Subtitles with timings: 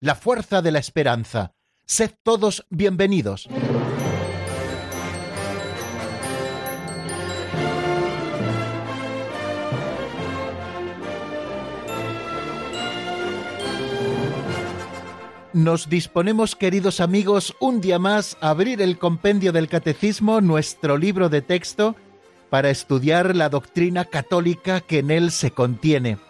[0.00, 1.52] la fuerza de la esperanza.
[1.84, 3.48] Sed todos bienvenidos.
[15.52, 21.28] Nos disponemos, queridos amigos, un día más a abrir el compendio del Catecismo, nuestro libro
[21.28, 21.96] de texto,
[22.48, 26.29] para estudiar la doctrina católica que en él se contiene.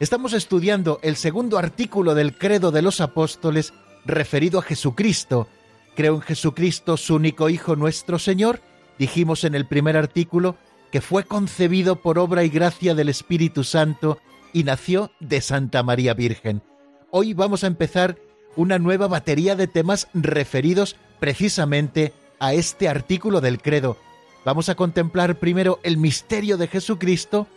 [0.00, 3.74] Estamos estudiando el segundo artículo del credo de los apóstoles
[4.06, 5.46] referido a Jesucristo.
[5.94, 8.62] Creo en Jesucristo, su único Hijo nuestro Señor.
[8.98, 10.56] Dijimos en el primer artículo
[10.90, 14.16] que fue concebido por obra y gracia del Espíritu Santo
[14.54, 16.62] y nació de Santa María Virgen.
[17.10, 18.16] Hoy vamos a empezar
[18.56, 23.98] una nueva batería de temas referidos precisamente a este artículo del credo.
[24.46, 27.48] Vamos a contemplar primero el misterio de Jesucristo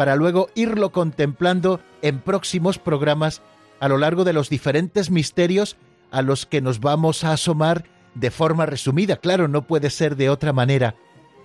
[0.00, 3.42] para luego irlo contemplando en próximos programas
[3.80, 5.76] a lo largo de los diferentes misterios
[6.10, 7.84] a los que nos vamos a asomar
[8.14, 9.16] de forma resumida.
[9.16, 10.94] Claro, no puede ser de otra manera,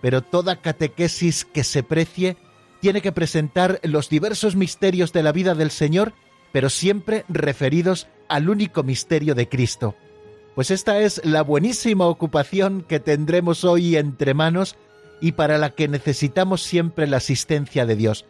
[0.01, 2.37] pero toda catequesis que se precie
[2.79, 6.13] tiene que presentar los diversos misterios de la vida del Señor,
[6.53, 9.95] pero siempre referidos al único misterio de Cristo.
[10.55, 14.77] Pues esta es la buenísima ocupación que tendremos hoy entre manos
[15.19, 18.25] y para la que necesitamos siempre la asistencia de Dios.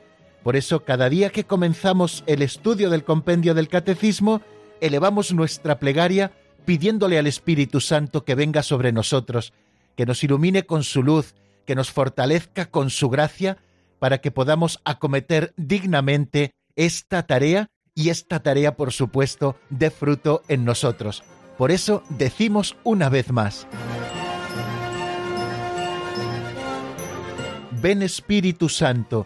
[0.45, 4.43] Por eso, cada día que comenzamos el estudio del compendio del Catecismo,
[4.80, 6.33] elevamos nuestra plegaria
[6.65, 9.53] pidiéndole al Espíritu Santo que venga sobre nosotros,
[9.97, 11.33] que nos ilumine con su luz,
[11.65, 13.58] que nos fortalezca con su gracia,
[13.97, 20.64] para que podamos acometer dignamente esta tarea y esta tarea, por supuesto, dé fruto en
[20.64, 21.23] nosotros.
[21.58, 23.65] Por eso decimos una vez más.
[27.81, 29.25] Ven Espíritu Santo,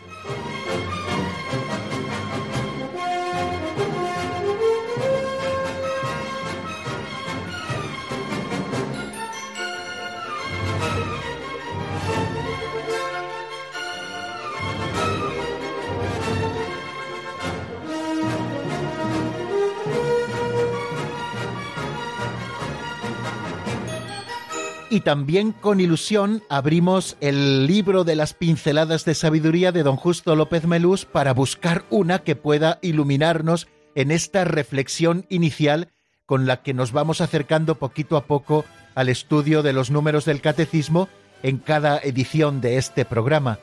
[24.91, 30.35] Y también con ilusión abrimos el libro de las pinceladas de sabiduría de don Justo
[30.35, 35.87] López Melús para buscar una que pueda iluminarnos en esta reflexión inicial
[36.25, 40.41] con la que nos vamos acercando poquito a poco al estudio de los números del
[40.41, 41.07] catecismo
[41.41, 43.59] en cada edición de este programa.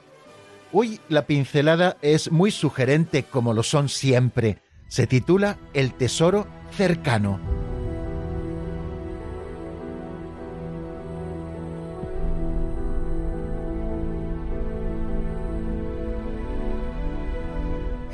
[0.72, 4.62] Hoy la pincelada es muy sugerente como lo son siempre.
[4.88, 7.57] Se titula El tesoro cercano.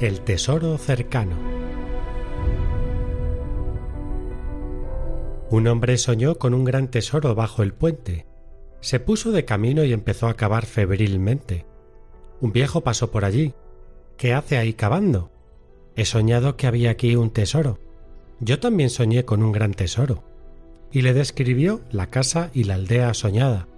[0.04, 1.34] El tesoro cercano.
[5.48, 8.26] Un hombre soñó con un gran tesoro bajo el puente.
[8.81, 11.65] Se puso de camino y empezó a cavar febrilmente.
[12.42, 13.54] Un viejo pasó por allí.
[14.19, 15.30] ¿Qué hace ahí cavando?
[15.97, 17.78] He soñado que había aquí un tesoro.
[18.41, 20.22] Yo también soñé con un gran tesoro.
[20.92, 23.68] Y le describió la casa y la aldea soñada.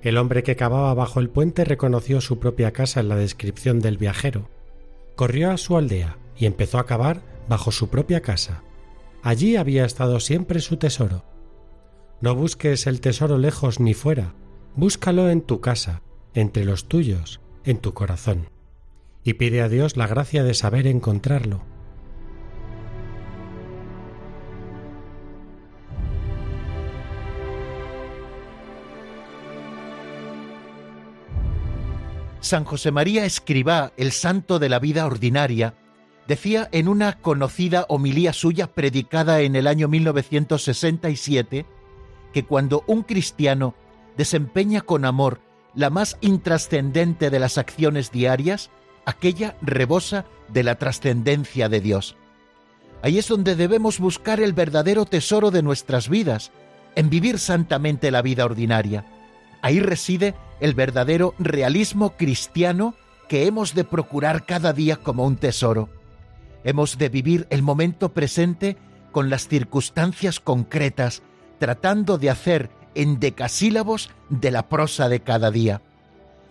[0.00, 3.98] El hombre que cavaba bajo el puente reconoció su propia casa en la descripción del
[3.98, 4.48] viajero
[5.16, 8.62] corrió a su aldea y empezó a cavar bajo su propia casa.
[9.22, 11.24] Allí había estado siempre su tesoro.
[12.20, 14.34] No busques el tesoro lejos ni fuera,
[14.76, 16.02] búscalo en tu casa,
[16.34, 18.48] entre los tuyos, en tu corazón,
[19.24, 21.71] y pide a Dios la gracia de saber encontrarlo.
[32.42, 35.74] San José María Escribá, el santo de la vida ordinaria,
[36.26, 41.66] decía en una conocida homilía suya predicada en el año 1967
[42.32, 43.76] que cuando un cristiano
[44.16, 45.40] desempeña con amor
[45.76, 48.70] la más intrascendente de las acciones diarias,
[49.06, 52.16] aquella rebosa de la trascendencia de Dios.
[53.02, 56.50] Ahí es donde debemos buscar el verdadero tesoro de nuestras vidas,
[56.96, 59.06] en vivir santamente la vida ordinaria.
[59.62, 62.94] Ahí reside el verdadero realismo cristiano
[63.28, 65.88] que hemos de procurar cada día como un tesoro.
[66.64, 68.76] Hemos de vivir el momento presente
[69.12, 71.22] con las circunstancias concretas,
[71.58, 75.80] tratando de hacer en decasílabos de la prosa de cada día.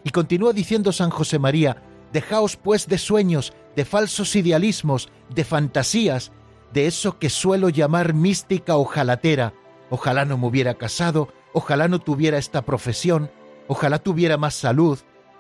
[0.04, 6.32] Y continúa diciendo San José María, dejaos pues de sueños, de falsos idealismos, de fantasías,
[6.74, 9.54] de eso que suelo llamar mística ojalatera.
[9.90, 13.32] Ojalá no me hubiera casado, ojalá no tuviera esta profesión,
[13.68, 15.00] ojalá tuviera más salud,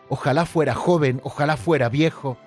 [0.09, 2.37] ojalá fuera joven, ojalá fuera viejo,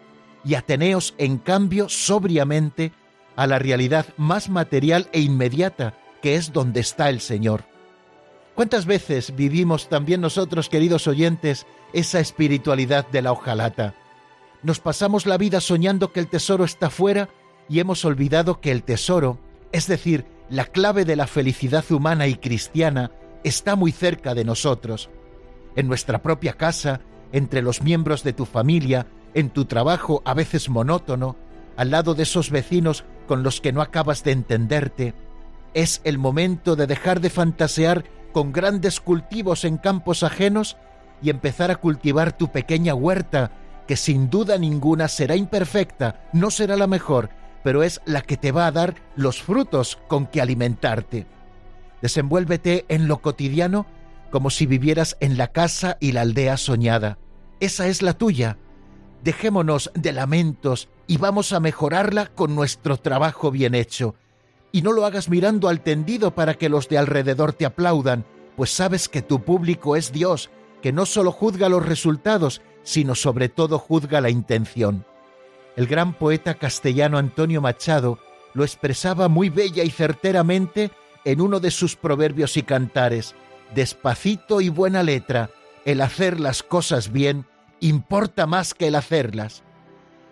[0.45, 2.93] y ateneos en cambio sobriamente
[3.37, 7.65] a la realidad más material e inmediata, que es donde está el Señor.
[8.55, 13.95] ¿Cuántas veces vivimos también nosotros, queridos oyentes, esa espiritualidad de la hojalata?
[14.63, 17.29] Nos pasamos la vida soñando que el tesoro está fuera
[17.69, 19.39] y hemos olvidado que el tesoro,
[19.73, 23.11] es decir, la clave de la felicidad humana y cristiana,
[23.45, 25.11] está muy cerca de nosotros,
[25.77, 27.01] en nuestra propia casa,
[27.33, 31.37] entre los miembros de tu familia, en tu trabajo a veces monótono,
[31.77, 35.15] al lado de esos vecinos con los que no acabas de entenderte.
[35.75, 40.77] Es el momento de dejar de fantasear con grandes cultivos en campos ajenos
[41.23, 43.53] y empezar a cultivar tu pequeña huerta,
[43.87, 47.31] que sin duda ninguna será imperfecta, no será la mejor,
[47.63, 51.27] pero es la que te va a dar los frutos con que alimentarte.
[52.05, 53.87] Desenvuélvete en lo cotidiano
[54.31, 57.17] como si vivieras en la casa y la aldea soñada.
[57.61, 58.59] Esa es la tuya.
[59.23, 64.17] Dejémonos de lamentos y vamos a mejorarla con nuestro trabajo bien hecho.
[64.71, 68.69] Y no lo hagas mirando al tendido para que los de alrededor te aplaudan, pues
[68.69, 70.51] sabes que tu público es Dios,
[70.83, 75.07] que no solo juzga los resultados, sino sobre todo juzga la intención.
[75.75, 78.19] El gran poeta castellano Antonio Machado
[78.53, 80.91] lo expresaba muy bella y certeramente
[81.25, 83.35] en uno de sus proverbios y cantares.
[83.75, 85.51] Despacito y buena letra,
[85.85, 87.47] el hacer las cosas bien
[87.81, 89.63] importa más que el hacerlas.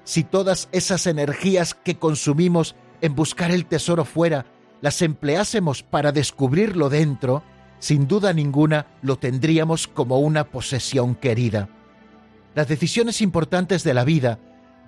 [0.04, 4.46] Si todas esas energías que consumimos en buscar el tesoro fuera
[4.80, 7.42] las empleásemos para descubrirlo dentro,
[7.78, 11.68] sin duda ninguna lo tendríamos como una posesión querida.
[12.54, 14.38] Las decisiones importantes de la vida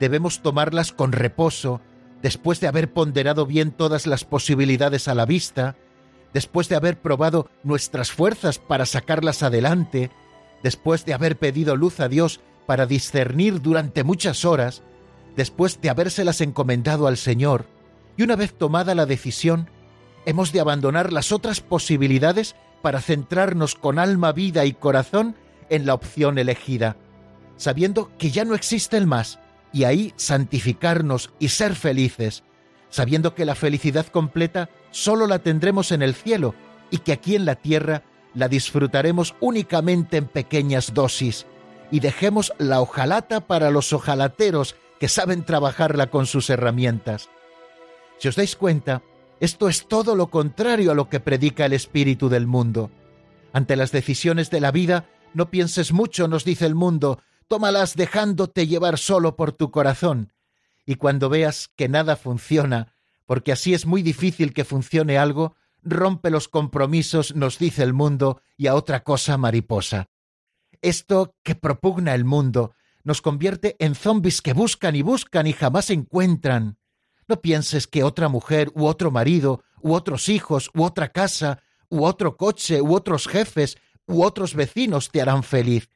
[0.01, 1.81] debemos tomarlas con reposo,
[2.23, 5.77] después de haber ponderado bien todas las posibilidades a la vista,
[6.35, 10.11] después de haber probado nuestras fuerzas para sacarlas adelante,
[10.63, 14.83] después de haber pedido luz a Dios para discernir durante muchas horas,
[15.37, 17.67] después de habérselas encomendado al Señor,
[18.17, 19.71] y una vez tomada la decisión,
[20.27, 25.37] hemos de abandonar las otras posibilidades para centrarnos con alma, vida y corazón
[25.71, 26.97] en la opción elegida,
[27.57, 29.39] sabiendo que ya no existe el más,
[29.73, 32.43] y ahí santificarnos y ser felices,
[32.95, 36.55] sabiendo que la felicidad completa solo la tendremos en el cielo
[36.93, 38.05] y que aquí en la tierra
[38.35, 41.45] la disfrutaremos únicamente en pequeñas dosis,
[41.91, 47.31] y dejemos la hojalata para los hojalateros que saben trabajarla con sus herramientas.
[48.19, 49.03] Si os dais cuenta,
[49.41, 52.93] esto es todo lo contrario a lo que predica el espíritu del mundo.
[53.53, 58.69] Ante las decisiones de la vida, no pienses mucho, nos dice el mundo, tómalas dejándote
[58.69, 60.31] llevar solo por tu corazón.
[60.87, 62.93] Y cuando veas que nada funciona,
[63.27, 68.41] porque así es muy difícil que funcione algo, rompe los compromisos, nos dice el mundo,
[68.57, 70.09] y a otra cosa mariposa.
[70.83, 72.75] Esto que propugna el mundo
[73.05, 76.79] nos convierte en zombis que buscan y buscan y jamás encuentran.
[77.29, 82.05] No pienses que otra mujer u otro marido u otros hijos u otra casa u
[82.05, 83.77] otro coche u otros jefes
[84.07, 85.91] u otros vecinos te harán feliz.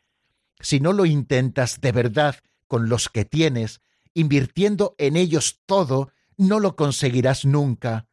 [0.61, 3.81] Si no lo intentas de verdad con los que tienes,
[4.15, 8.07] invirtiendo en ellos todo, no lo conseguirás nunca.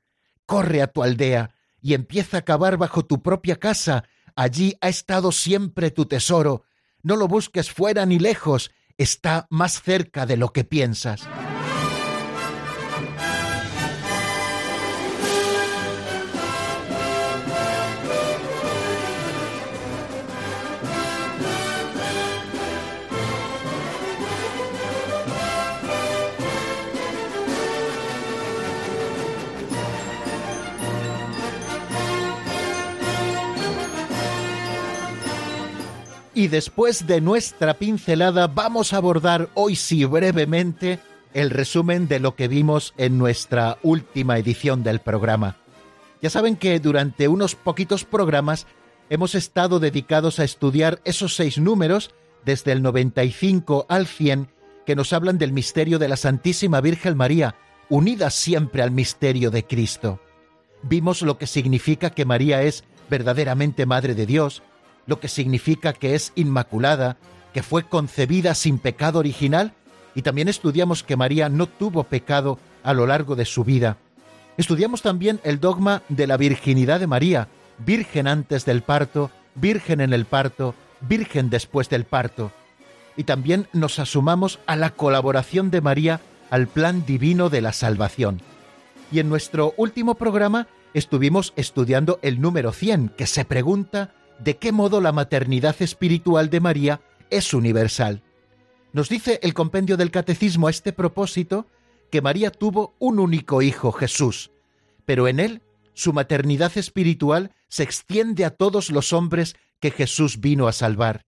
[0.46, 4.06] Corre a tu aldea y empieza a cavar bajo tu propia casa.
[4.36, 6.64] Allí ha estado siempre tu tesoro.
[7.04, 11.28] No lo busques fuera ni lejos, está más cerca de lo que piensas.
[36.46, 41.00] Y después de nuestra pincelada vamos a abordar hoy sí brevemente
[41.34, 45.58] el resumen de lo que vimos en nuestra última edición del programa.
[46.22, 48.68] Ya saben que durante unos poquitos programas
[49.10, 52.12] hemos estado dedicados a estudiar esos seis números,
[52.46, 54.48] desde el 95 al 100,
[54.86, 57.56] que nos hablan del misterio de la Santísima Virgen María,
[57.90, 60.20] unida siempre al misterio de Cristo.
[60.84, 64.62] Vimos lo que significa que María es verdaderamente Madre de Dios,
[65.08, 67.18] lo que significa que es inmaculada,
[67.54, 69.74] que fue concebida sin pecado original,
[70.14, 73.98] y también estudiamos que María no tuvo pecado a lo largo de su vida.
[74.58, 80.14] Estudiamos también el dogma de la virginidad de María, virgen antes del parto, virgen en
[80.14, 82.52] el parto, virgen después del parto.
[83.18, 88.42] Y también nos asumamos a la colaboración de María al plan divino de la salvación.
[89.12, 94.72] Y en nuestro último programa estuvimos estudiando el número 100, que se pregunta de qué
[94.72, 98.22] modo la maternidad espiritual de María es universal.
[98.94, 101.68] Nos dice el compendio del Catecismo a este propósito
[102.12, 104.51] que María tuvo un único hijo, Jesús,
[105.06, 105.62] pero en él
[105.94, 111.25] su maternidad espiritual se extiende a todos los hombres que Jesús vino a salvar.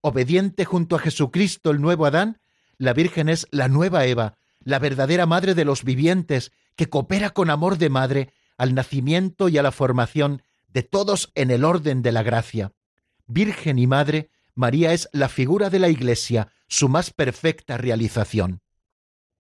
[0.00, 2.38] Obediente junto a Jesucristo el nuevo Adán,
[2.78, 7.50] la Virgen es la nueva Eva, la verdadera madre de los vivientes, que coopera con
[7.50, 10.42] amor de madre al nacimiento y a la formación
[10.74, 12.72] de todos en el orden de la gracia.
[13.26, 18.60] Virgen y Madre, María es la figura de la Iglesia, su más perfecta realización.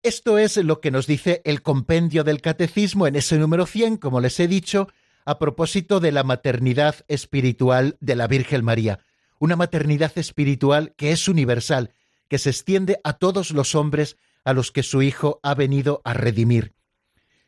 [0.02, 4.20] Esto es lo que nos dice el compendio del Catecismo en ese número 100, como
[4.20, 4.88] les he dicho,
[5.24, 9.00] a propósito de la maternidad espiritual de la Virgen María,
[9.38, 11.94] una maternidad espiritual que es universal,
[12.28, 16.14] que se extiende a todos los hombres a los que su Hijo ha venido a
[16.14, 16.74] redimir.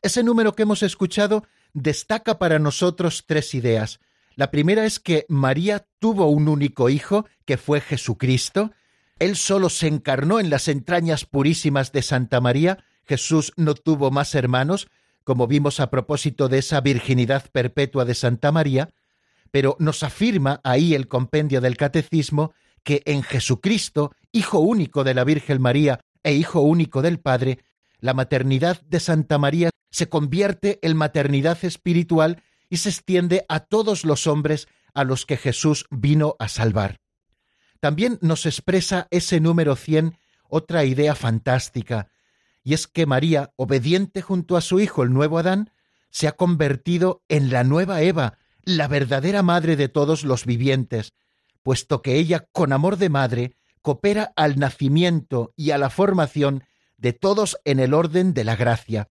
[0.00, 1.44] Ese número que hemos escuchado
[1.74, 4.00] destaca para nosotros tres ideas.
[4.36, 8.72] La primera es que María tuvo un único hijo, que fue Jesucristo,
[9.18, 14.34] él solo se encarnó en las entrañas purísimas de Santa María, Jesús no tuvo más
[14.34, 14.88] hermanos,
[15.22, 18.90] como vimos a propósito de esa virginidad perpetua de Santa María,
[19.50, 25.22] pero nos afirma ahí el compendio del Catecismo que en Jesucristo, Hijo único de la
[25.22, 27.60] Virgen María e Hijo único del Padre,
[28.00, 34.04] la maternidad de Santa María se convierte en maternidad espiritual y se extiende a todos
[34.04, 36.98] los hombres a los que Jesús vino a salvar.
[37.78, 42.08] También nos expresa ese número 100 otra idea fantástica,
[42.64, 45.70] y es que María, obediente junto a su hijo el nuevo Adán,
[46.10, 51.12] se ha convertido en la nueva Eva, la verdadera madre de todos los vivientes,
[51.62, 56.64] puesto que ella, con amor de madre, coopera al nacimiento y a la formación
[56.96, 59.08] de todos en el orden de la gracia.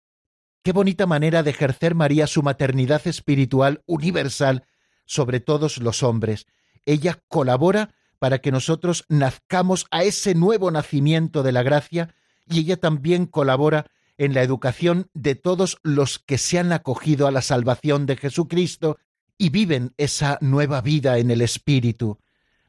[0.63, 4.63] Qué bonita manera de ejercer María su maternidad espiritual universal
[5.05, 6.47] sobre todos los hombres.
[6.85, 12.15] Ella colabora para que nosotros nazcamos a ese nuevo nacimiento de la gracia
[12.49, 17.31] y ella también colabora en la educación de todos los que se han acogido a
[17.31, 18.99] la salvación de Jesucristo
[19.37, 22.19] y viven esa nueva vida en el Espíritu.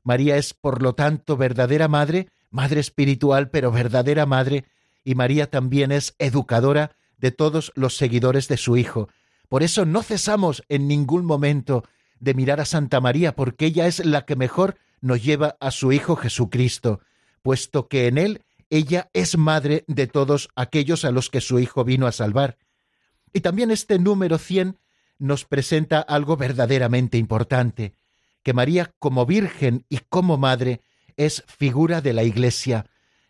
[0.03, 4.65] María es, por lo tanto, verdadera madre, madre espiritual, pero verdadera madre,
[5.05, 9.09] y María también es educadora de todos los seguidores de su Hijo.
[9.49, 11.83] Por eso no cesamos en ningún momento
[12.21, 15.91] de mirar a Santa María, porque ella es la que mejor nos lleva a su
[15.93, 17.01] Hijo Jesucristo,
[17.41, 21.83] puesto que en él ella es madre de todos aquellos a los que su Hijo
[21.83, 22.59] vino a salvar.
[23.33, 24.79] Y también este número 100
[25.19, 27.95] nos presenta algo verdaderamente importante,
[28.43, 30.83] que María como Virgen y como Madre
[31.17, 32.85] es figura de la Iglesia,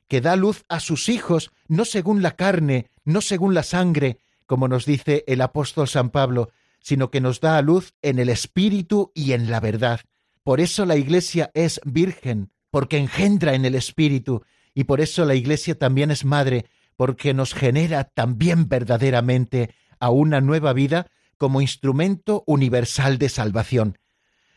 [0.08, 4.68] que da luz a sus hijos no según la carne, no según la sangre, como
[4.68, 9.10] nos dice el apóstol San Pablo, sino que nos da a luz en el Espíritu
[9.14, 10.00] y en la verdad.
[10.42, 14.42] Por eso la Iglesia es virgen, porque engendra en el Espíritu,
[14.74, 20.40] y por eso la Iglesia también es madre, porque nos genera también verdaderamente a una
[20.40, 21.06] nueva vida
[21.38, 23.98] como instrumento universal de salvación.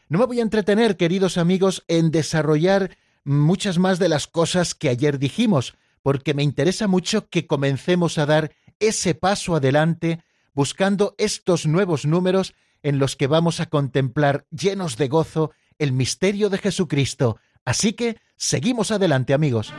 [0.09, 4.89] No me voy a entretener, queridos amigos, en desarrollar muchas más de las cosas que
[4.89, 5.75] ayer dijimos,
[6.07, 10.23] porque me interesa mucho que comencemos a dar ese paso adelante
[10.53, 16.49] buscando estos nuevos números en los que vamos a contemplar llenos de gozo el misterio
[16.49, 17.39] de Jesucristo.
[17.65, 19.73] Así que seguimos adelante amigos.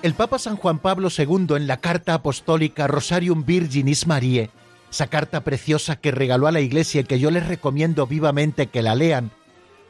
[0.00, 4.48] El Papa San Juan Pablo II en la carta apostólica Rosarium Virginis Mariae,
[4.88, 8.82] esa carta preciosa que regaló a la Iglesia y que yo les recomiendo vivamente que
[8.82, 9.32] la lean,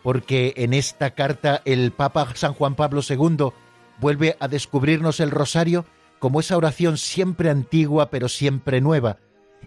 [0.02, 3.50] porque en esta carta el Papa San Juan Pablo II
[4.00, 5.84] vuelve a descubrirnos el rosario
[6.18, 9.18] como esa oración siempre antigua pero siempre nueva,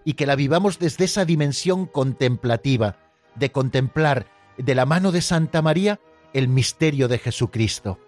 [0.05, 2.97] y que la vivamos desde esa dimensión contemplativa,
[3.35, 4.25] de contemplar
[4.57, 5.99] de la mano de Santa María
[6.33, 7.99] el misterio de Jesucristo.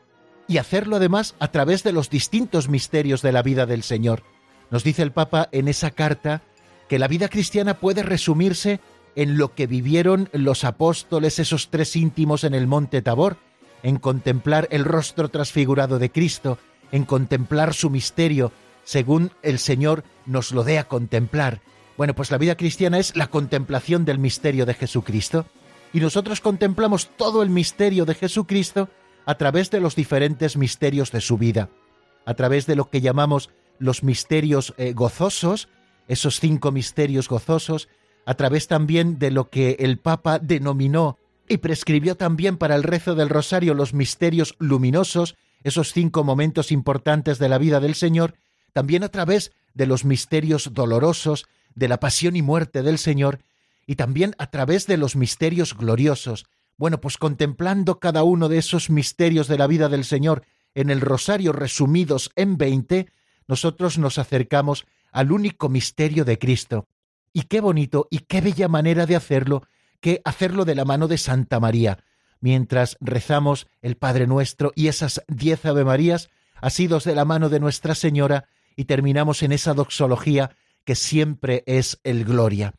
[0.48, 4.24] Y hacerlo además a través de los distintos misterios de la vida del Señor.
[4.70, 6.42] Nos dice el Papa en esa carta
[6.90, 8.80] que la vida cristiana puede resumirse
[9.16, 13.38] en lo que vivieron los apóstoles, esos tres íntimos en el monte Tabor,
[13.84, 16.58] en contemplar el rostro transfigurado de Cristo,
[16.92, 18.52] en contemplar su misterio,
[18.84, 21.62] según el Señor nos lo dé a contemplar.
[21.98, 25.46] Bueno, pues la vida cristiana es la contemplación del misterio de Jesucristo,
[25.94, 28.90] y nosotros contemplamos todo el misterio de Jesucristo
[29.26, 31.70] a través de los diferentes misterios de su vida,
[32.26, 33.50] a través de lo que llamamos
[33.80, 35.70] los misterios eh, gozosos,
[36.08, 37.90] esos cinco misterios gozosos,
[38.26, 43.16] a través también de lo que el Papa denominó y prescribió también para el rezo
[43.16, 48.36] del rosario los misterios luminosos, esos cinco momentos importantes de la vida del Señor,
[48.72, 53.40] también a través de los misterios dolorosos, de la pasión y muerte del Señor,
[53.86, 56.46] y también a través de los misterios gloriosos.
[56.78, 61.02] Bueno, pues contemplando cada uno de esos misterios de la vida del Señor en el
[61.02, 63.08] rosario resumidos en veinte,
[63.48, 66.88] nosotros nos acercamos al único misterio de Cristo.
[67.32, 69.64] Y qué bonito y qué bella manera de hacerlo
[70.00, 72.04] que hacerlo de la mano de Santa María,
[72.42, 76.30] mientras rezamos el Padre Nuestro y esas diez Ave Marías,
[76.62, 82.00] asidos de la mano de Nuestra Señora, y terminamos en esa doxología que siempre es
[82.04, 82.74] el Gloria.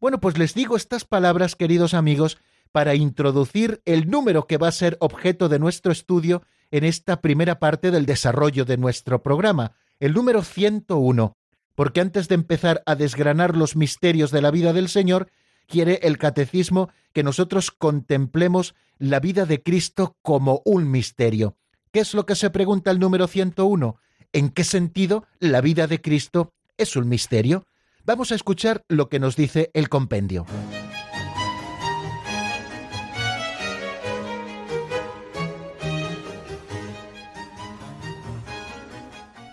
[0.00, 2.38] Bueno, pues les digo estas palabras, queridos amigos,
[2.72, 7.58] para introducir el número que va a ser objeto de nuestro estudio en esta primera
[7.58, 11.36] parte del desarrollo de nuestro programa, el número 101,
[11.74, 15.30] porque antes de empezar a desgranar los misterios de la vida del Señor,
[15.66, 21.56] quiere el catecismo que nosotros contemplemos la vida de Cristo como un misterio.
[21.92, 23.96] ¿Qué es lo que se pregunta el número 101?
[24.32, 27.64] ¿En qué sentido la vida de Cristo es un misterio?
[28.04, 30.46] Vamos a escuchar lo que nos dice el compendio.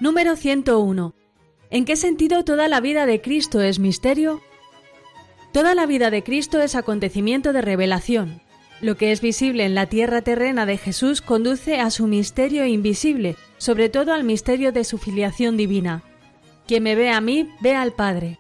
[0.04, 1.16] Número 101.
[1.70, 4.42] ¿En qué sentido toda la vida de Cristo es misterio?
[5.54, 8.42] Toda la vida de Cristo es acontecimiento de revelación.
[8.82, 13.38] Lo que es visible en la tierra terrena de Jesús conduce a su misterio invisible,
[13.58, 16.04] sobre todo al misterio de su filiación divina.
[16.68, 18.40] Quien me ve a mí, ve al Padre.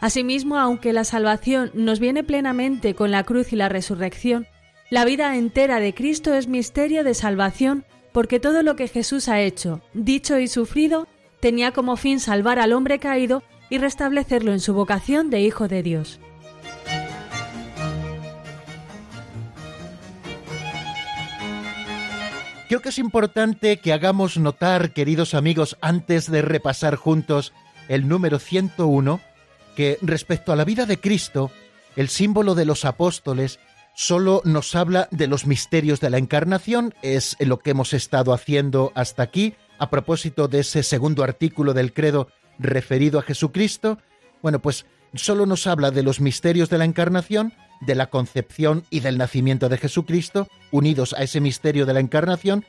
[0.00, 4.46] Asimismo, aunque la salvación nos viene plenamente con la cruz y la resurrección,
[4.88, 7.84] la vida entera de Cristo es misterio de salvación
[8.14, 11.08] porque todo lo que Jesús ha hecho, dicho y sufrido
[11.40, 15.82] tenía como fin salvar al hombre caído y restablecerlo en su vocación de Hijo de
[15.82, 16.20] Dios.
[22.68, 27.52] Creo que es importante que hagamos notar, queridos amigos, antes de repasar juntos
[27.88, 29.20] el número 101,
[29.74, 31.50] que respecto a la vida de Cristo,
[31.96, 33.58] el símbolo de los apóstoles
[33.94, 38.92] solo nos habla de los misterios de la encarnación, es lo que hemos estado haciendo
[38.94, 42.28] hasta aquí, a propósito de ese segundo artículo del credo
[42.58, 43.98] referido a Jesucristo.
[44.42, 49.00] Bueno, pues solo nos habla de los misterios de la encarnación, de la concepción y
[49.00, 52.64] del nacimiento de Jesucristo, unidos a ese misterio de la encarnación,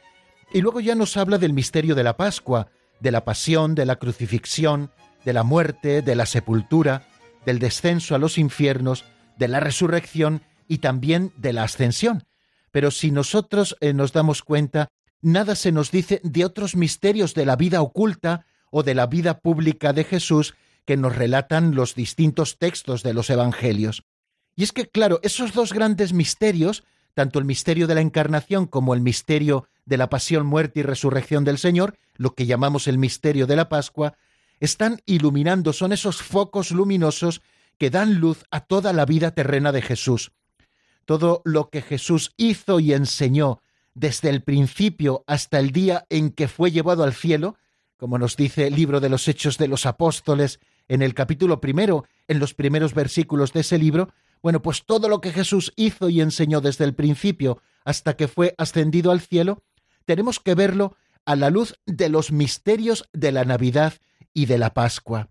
[0.53, 2.67] y luego ya nos habla del misterio de la Pascua,
[2.99, 4.91] de la pasión, de la crucifixión,
[5.25, 7.07] de la muerte, de la sepultura,
[7.45, 9.05] del descenso a los infiernos,
[9.38, 12.23] de la resurrección y también de la ascensión.
[12.71, 14.89] Pero si nosotros eh, nos damos cuenta,
[15.21, 19.39] nada se nos dice de otros misterios de la vida oculta o de la vida
[19.39, 24.04] pública de Jesús que nos relatan los distintos textos de los Evangelios.
[24.56, 28.93] Y es que, claro, esos dos grandes misterios, tanto el misterio de la encarnación como
[28.93, 33.47] el misterio de la pasión, muerte y resurrección del Señor, lo que llamamos el misterio
[33.47, 34.17] de la Pascua,
[34.60, 37.41] están iluminando, son esos focos luminosos
[37.78, 40.34] que dan luz a toda la vida terrena de Jesús
[41.05, 43.61] todo lo que Jesús hizo y enseñó
[43.93, 47.55] desde el principio hasta el día en que fue llevado al cielo,
[47.97, 52.05] como nos dice el libro de los Hechos de los Apóstoles en el capítulo primero,
[52.27, 54.09] en los primeros versículos de ese libro,
[54.43, 58.53] bueno, pues todo lo que Jesús hizo y enseñó desde el principio hasta que fue
[58.57, 59.63] ascendido al cielo,
[60.05, 63.93] tenemos que verlo a la luz de los misterios de la Navidad
[64.33, 65.29] y de la Pascua.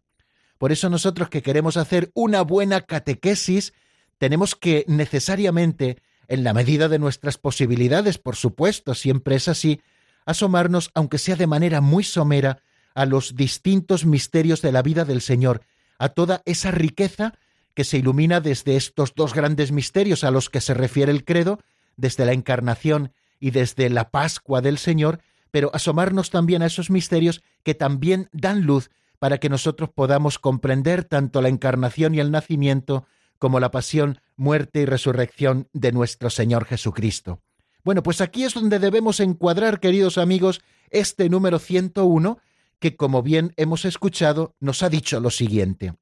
[0.58, 3.72] Por eso nosotros que queremos hacer una buena catequesis
[4.18, 5.98] tenemos que necesariamente,
[6.28, 9.80] en la medida de nuestras posibilidades, por supuesto, siempre es así,
[10.26, 12.62] asomarnos, aunque sea de manera muy somera,
[12.94, 15.62] a los distintos misterios de la vida del Señor,
[15.98, 17.34] a toda esa riqueza
[17.74, 21.58] que se ilumina desde estos dos grandes misterios a los que se refiere el credo,
[21.96, 27.42] desde la encarnación y desde la Pascua del Señor, pero asomarnos también a esos misterios
[27.62, 33.06] que también dan luz para que nosotros podamos comprender tanto la encarnación y el nacimiento
[33.38, 37.40] como la pasión, muerte y resurrección de nuestro Señor Jesucristo.
[37.84, 42.38] Bueno, pues aquí es donde debemos encuadrar, queridos amigos, este número 101,
[42.78, 45.94] que como bien hemos escuchado, nos ha dicho lo siguiente.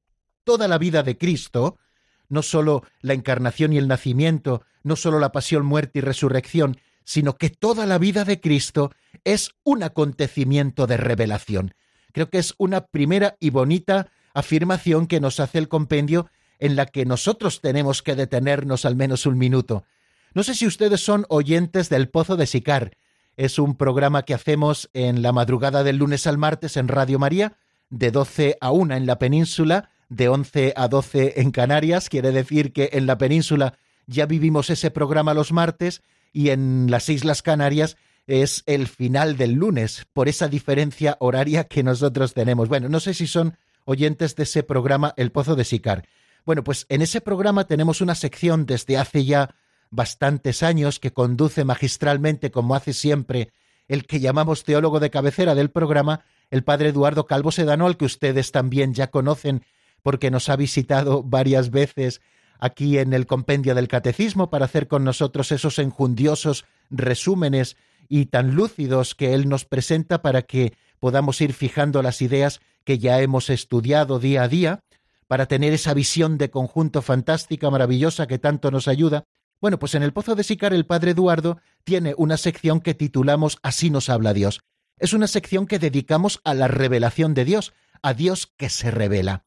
[0.43, 1.77] Toda la vida de Cristo,
[2.29, 7.37] no sólo la encarnación y el nacimiento, no sólo la pasión, muerte y resurrección, sino
[7.37, 8.91] que toda la vida de Cristo
[9.23, 11.73] es un acontecimiento de revelación.
[12.11, 16.29] Creo que es una primera y bonita afirmación que nos hace el compendio
[16.63, 19.83] en la que nosotros tenemos que detenernos al menos un minuto.
[20.33, 22.95] No sé si ustedes son oyentes del Pozo de Sicar.
[23.35, 27.57] Es un programa que hacemos en la madrugada del lunes al martes en Radio María,
[27.89, 32.07] de 12 a 1 en la península, de 11 a 12 en Canarias.
[32.07, 37.09] Quiere decir que en la península ya vivimos ese programa los martes y en las
[37.09, 42.69] Islas Canarias es el final del lunes, por esa diferencia horaria que nosotros tenemos.
[42.69, 46.05] Bueno, no sé si son oyentes de ese programa El Pozo de Sicar.
[46.45, 49.55] Bueno, pues en ese programa tenemos una sección desde hace ya
[49.89, 53.53] bastantes años que conduce magistralmente, como hace siempre,
[53.87, 58.05] el que llamamos teólogo de cabecera del programa, el padre Eduardo Calvo Sedano, al que
[58.05, 59.63] ustedes también ya conocen
[60.01, 62.21] porque nos ha visitado varias veces
[62.59, 67.77] aquí en el compendio del catecismo para hacer con nosotros esos enjundiosos resúmenes
[68.09, 72.99] y tan lúcidos que él nos presenta para que podamos ir fijando las ideas que
[72.99, 74.83] ya hemos estudiado día a día,
[75.27, 79.25] para tener esa visión de conjunto fantástica, maravillosa que tanto nos ayuda.
[79.61, 83.57] Bueno, pues en el Pozo de Sicar el Padre Eduardo tiene una sección que titulamos
[83.63, 84.61] Así nos habla Dios.
[84.97, 89.45] Es una sección que dedicamos a la revelación de Dios, a Dios que se revela.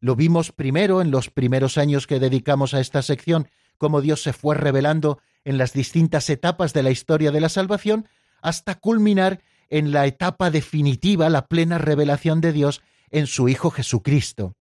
[0.00, 3.48] Lo vimos primero en los primeros años que dedicamos a esta sección,
[3.78, 8.08] cómo Dios se fue revelando en las distintas etapas de la historia de la salvación,
[8.42, 14.54] hasta culminar en la etapa definitiva, la plena revelación de Dios en su Hijo Jesucristo.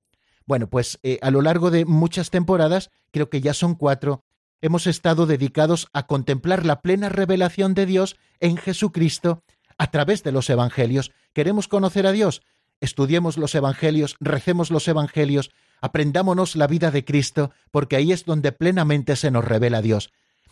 [0.45, 4.23] Bueno, pues eh, a lo largo de muchas temporadas, creo que ya son cuatro,
[4.61, 9.43] hemos estado dedicados a contemplar la plena revelación de Dios en Jesucristo
[9.77, 11.11] a través de los Evangelios.
[11.33, 12.41] ¿Queremos conocer a Dios?
[12.81, 18.51] estudiemos los Evangelios, recemos los Evangelios, aprendámonos la vida de Cristo, porque ahí es donde
[18.51, 20.11] plenamente se nos revela Dios.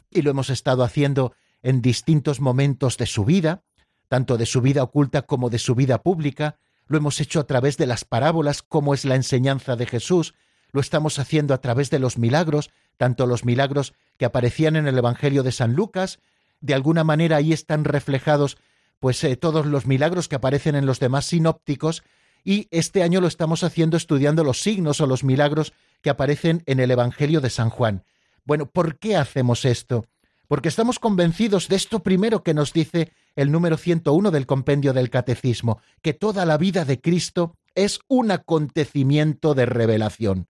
[0.10, 3.64] Y lo hemos estado haciendo en distintos momentos de su vida,
[4.10, 6.58] tanto de su vida oculta como de su vida pública,
[6.94, 10.36] lo hemos hecho a través de las parábolas, como es la enseñanza de Jesús,
[10.72, 14.98] lo estamos haciendo a través de los milagros, tanto los milagros que aparecían en el
[14.98, 16.20] Evangelio de San Lucas,
[16.62, 18.58] de alguna manera ahí están reflejados
[19.00, 22.04] pues eh, todos los milagros que aparecen en los demás sinópticos
[22.46, 26.80] y este año lo estamos haciendo estudiando los signos o los milagros que aparecen en
[26.80, 28.04] el Evangelio de San Juan.
[28.46, 30.06] Bueno, ¿por qué hacemos esto?
[30.48, 35.10] Porque estamos convencidos de esto primero que nos dice el número 101 del compendio del
[35.10, 40.48] Catecismo, que toda la vida de Cristo es un acontecimiento de revelación.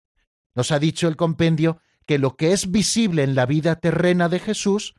[0.56, 4.40] Nos ha dicho el compendio que lo que es visible en la vida terrena de
[4.40, 4.96] Jesús,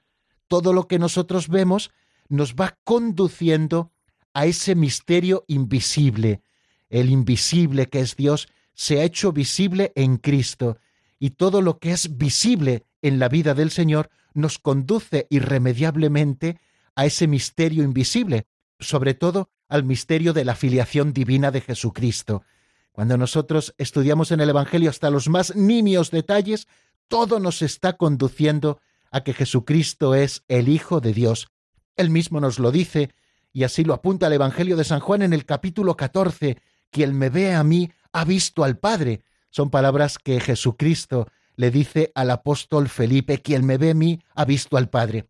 [0.47, 1.91] todo lo que nosotros vemos,
[2.29, 3.93] nos va conduciendo
[4.35, 6.43] a ese misterio invisible.
[6.91, 10.79] El invisible que es Dios se ha hecho visible en Cristo
[11.19, 16.61] y todo lo que es visible en la vida del Señor nos conduce irremediablemente
[16.99, 18.49] a ese misterio invisible,
[18.81, 22.43] sobre todo al misterio de la filiación divina de Jesucristo.
[22.91, 26.67] Cuando nosotros estudiamos en el Evangelio hasta los más nimios detalles,
[27.07, 28.81] todo nos está conduciendo
[29.13, 31.47] a que Jesucristo es el Hijo de Dios,
[31.95, 33.11] él mismo nos lo dice,
[33.53, 36.59] y así lo apunta el Evangelio de San Juan en el capítulo 14,
[36.91, 39.23] quien me ve a mí ha visto al Padre.
[39.51, 44.45] Son palabras que Jesucristo le dice al apóstol Felipe, quien me ve a mí ha
[44.45, 45.29] visto al Padre.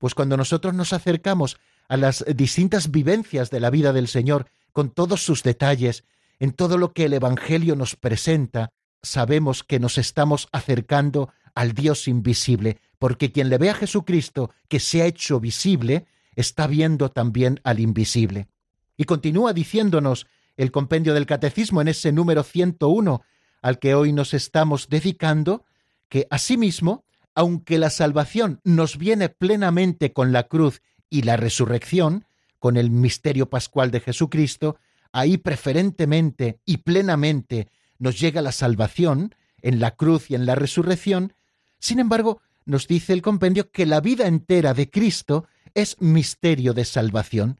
[0.00, 1.58] Pues cuando nosotros nos acercamos
[1.88, 6.04] a las distintas vivencias de la vida del Señor, con todos sus detalles,
[6.38, 12.08] en todo lo que el Evangelio nos presenta, sabemos que nos estamos acercando al Dios
[12.08, 17.60] invisible, porque quien le ve a Jesucristo que se ha hecho visible, está viendo también
[17.62, 18.48] al invisible.
[18.96, 23.22] Y continúa diciéndonos el compendio del Catecismo en ese número 101
[23.60, 25.66] al que hoy nos estamos dedicando,
[26.08, 27.04] que asimismo,
[27.40, 32.26] aunque la salvación nos viene plenamente con la cruz y la resurrección,
[32.58, 34.76] con el misterio pascual de Jesucristo,
[35.10, 41.32] ahí preferentemente y plenamente nos llega la salvación en la cruz y en la resurrección,
[41.78, 46.84] sin embargo, nos dice el compendio que la vida entera de Cristo es misterio de
[46.84, 47.58] salvación,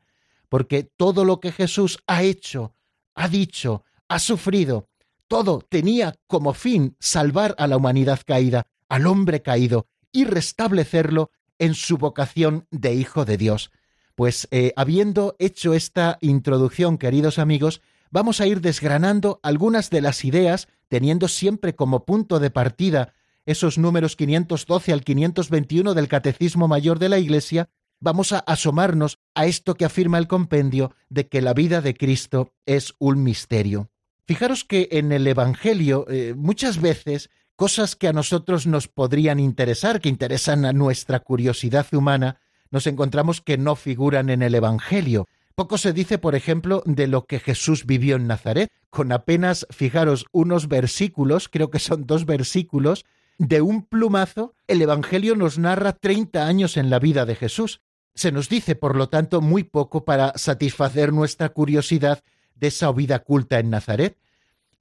[0.51, 2.75] porque todo lo que Jesús ha hecho,
[3.15, 4.91] ha dicho, ha sufrido,
[5.27, 11.75] todo tenía como fin salvar a la humanidad caída, al hombre caído, y restablecerlo en
[11.75, 13.71] su vocación de Hijo de Dios.
[14.15, 20.25] Pues eh, habiendo hecho esta introducción, queridos amigos, vamos a ir desgranando algunas de las
[20.27, 23.15] ideas, teniendo siempre como punto de partida
[23.47, 29.47] esos números 512 al 521 del Catecismo Mayor de la Iglesia, vamos a asomarnos a
[29.47, 33.91] esto que afirma el compendio de que la vida de Cristo es un misterio.
[34.27, 40.01] Fijaros que en el Evangelio eh, muchas veces cosas que a nosotros nos podrían interesar,
[40.01, 45.29] que interesan a nuestra curiosidad humana, nos encontramos que no figuran en el Evangelio.
[45.57, 50.25] Poco se dice, por ejemplo, de lo que Jesús vivió en Nazaret, con apenas, fijaros,
[50.33, 53.05] unos versículos, creo que son dos versículos,
[53.37, 57.83] de un plumazo, el Evangelio nos narra 30 años en la vida de Jesús.
[58.15, 63.19] Se nos dice, por lo tanto, muy poco para satisfacer nuestra curiosidad de esa vida
[63.19, 64.17] culta en Nazaret.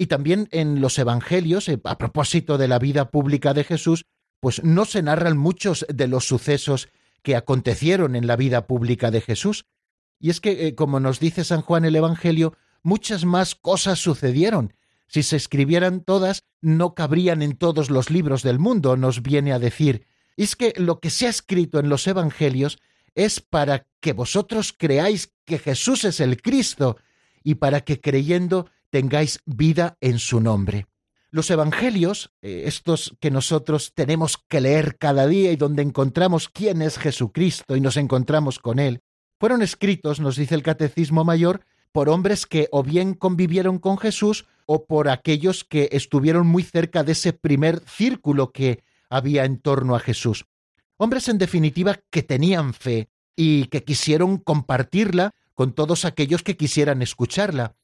[0.01, 4.05] Y también en los Evangelios, eh, a propósito de la vida pública de Jesús,
[4.39, 6.87] pues no se narran muchos de los sucesos
[7.21, 9.65] que acontecieron en la vida pública de Jesús.
[10.17, 14.73] Y es que, eh, como nos dice San Juan el Evangelio, muchas más cosas sucedieron.
[15.07, 19.59] Si se escribieran todas, no cabrían en todos los libros del mundo, nos viene a
[19.59, 20.07] decir.
[20.37, 22.79] Y es que lo que se ha escrito en los Evangelios
[23.15, 26.95] es para que vosotros creáis que Jesús es el Cristo
[27.43, 30.85] y para que creyendo tengáis vida en su nombre.
[31.31, 36.81] Los Evangelios, eh, estos que nosotros tenemos que leer cada día y donde encontramos quién
[36.81, 39.01] es Jesucristo y nos encontramos con Él,
[39.39, 44.45] fueron escritos, nos dice el Catecismo Mayor, por hombres que o bien convivieron con Jesús
[44.65, 49.95] o por aquellos que estuvieron muy cerca de ese primer círculo que había en torno
[49.95, 50.45] a Jesús.
[50.97, 57.01] Hombres en definitiva que tenían fe y que quisieron compartirla con todos aquellos que quisieran
[57.01, 57.75] escucharla.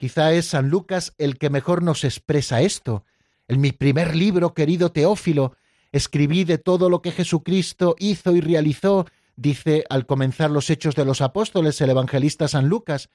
[0.00, 3.04] Quizá es San Lucas el que mejor nos expresa esto.
[3.48, 5.54] En mi primer libro, querido Teófilo,
[5.92, 9.04] escribí de todo lo que Jesucristo hizo y realizó,
[9.36, 13.10] dice al comenzar los Hechos de los Apóstoles el evangelista San Lucas,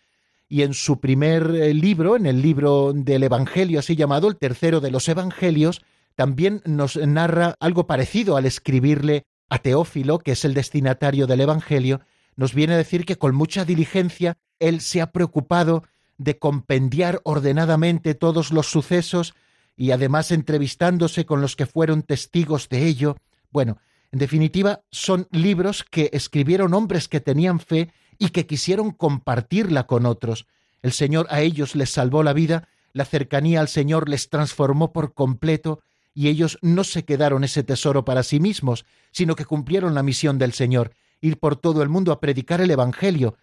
[0.48, 4.80] y en su primer eh, libro, en el libro del Evangelio así llamado, el tercero
[4.80, 5.82] de los Evangelios,
[6.14, 12.02] también nos narra algo parecido al escribirle a Teófilo, que es el destinatario del Evangelio,
[12.36, 15.84] nos viene a decir que con mucha diligencia él se ha preocupado
[16.18, 19.34] de compendiar ordenadamente todos los sucesos
[19.76, 23.18] y además entrevistándose con los que fueron testigos de ello.
[23.52, 23.78] Bueno,
[24.12, 30.06] en definitiva, son libros que escribieron hombres que tenían fe y que quisieron compartirla con
[30.06, 30.48] otros.
[30.82, 35.14] El Señor a ellos les salvó la vida, la cercanía al Señor les transformó por
[35.14, 35.82] completo,
[36.14, 40.38] y ellos no se quedaron ese tesoro para sí mismos, sino que cumplieron la misión
[40.38, 43.36] del Señor, ir por todo el mundo a predicar el Evangelio,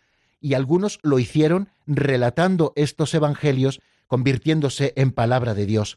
[0.42, 5.96] y algunos lo hicieron relatando estos evangelios, convirtiéndose en palabra de Dios.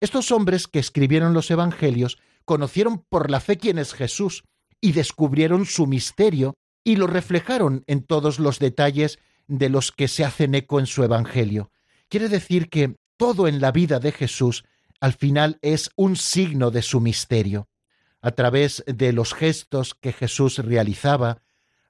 [0.00, 4.42] Estos hombres que escribieron los evangelios conocieron por la fe quién es Jesús
[4.80, 10.24] y descubrieron su misterio y lo reflejaron en todos los detalles de los que se
[10.24, 11.70] hacen eco en su evangelio.
[12.08, 14.64] Quiere decir que todo en la vida de Jesús
[15.00, 17.68] al final es un signo de su misterio.
[18.20, 21.42] A través de los gestos que Jesús realizaba,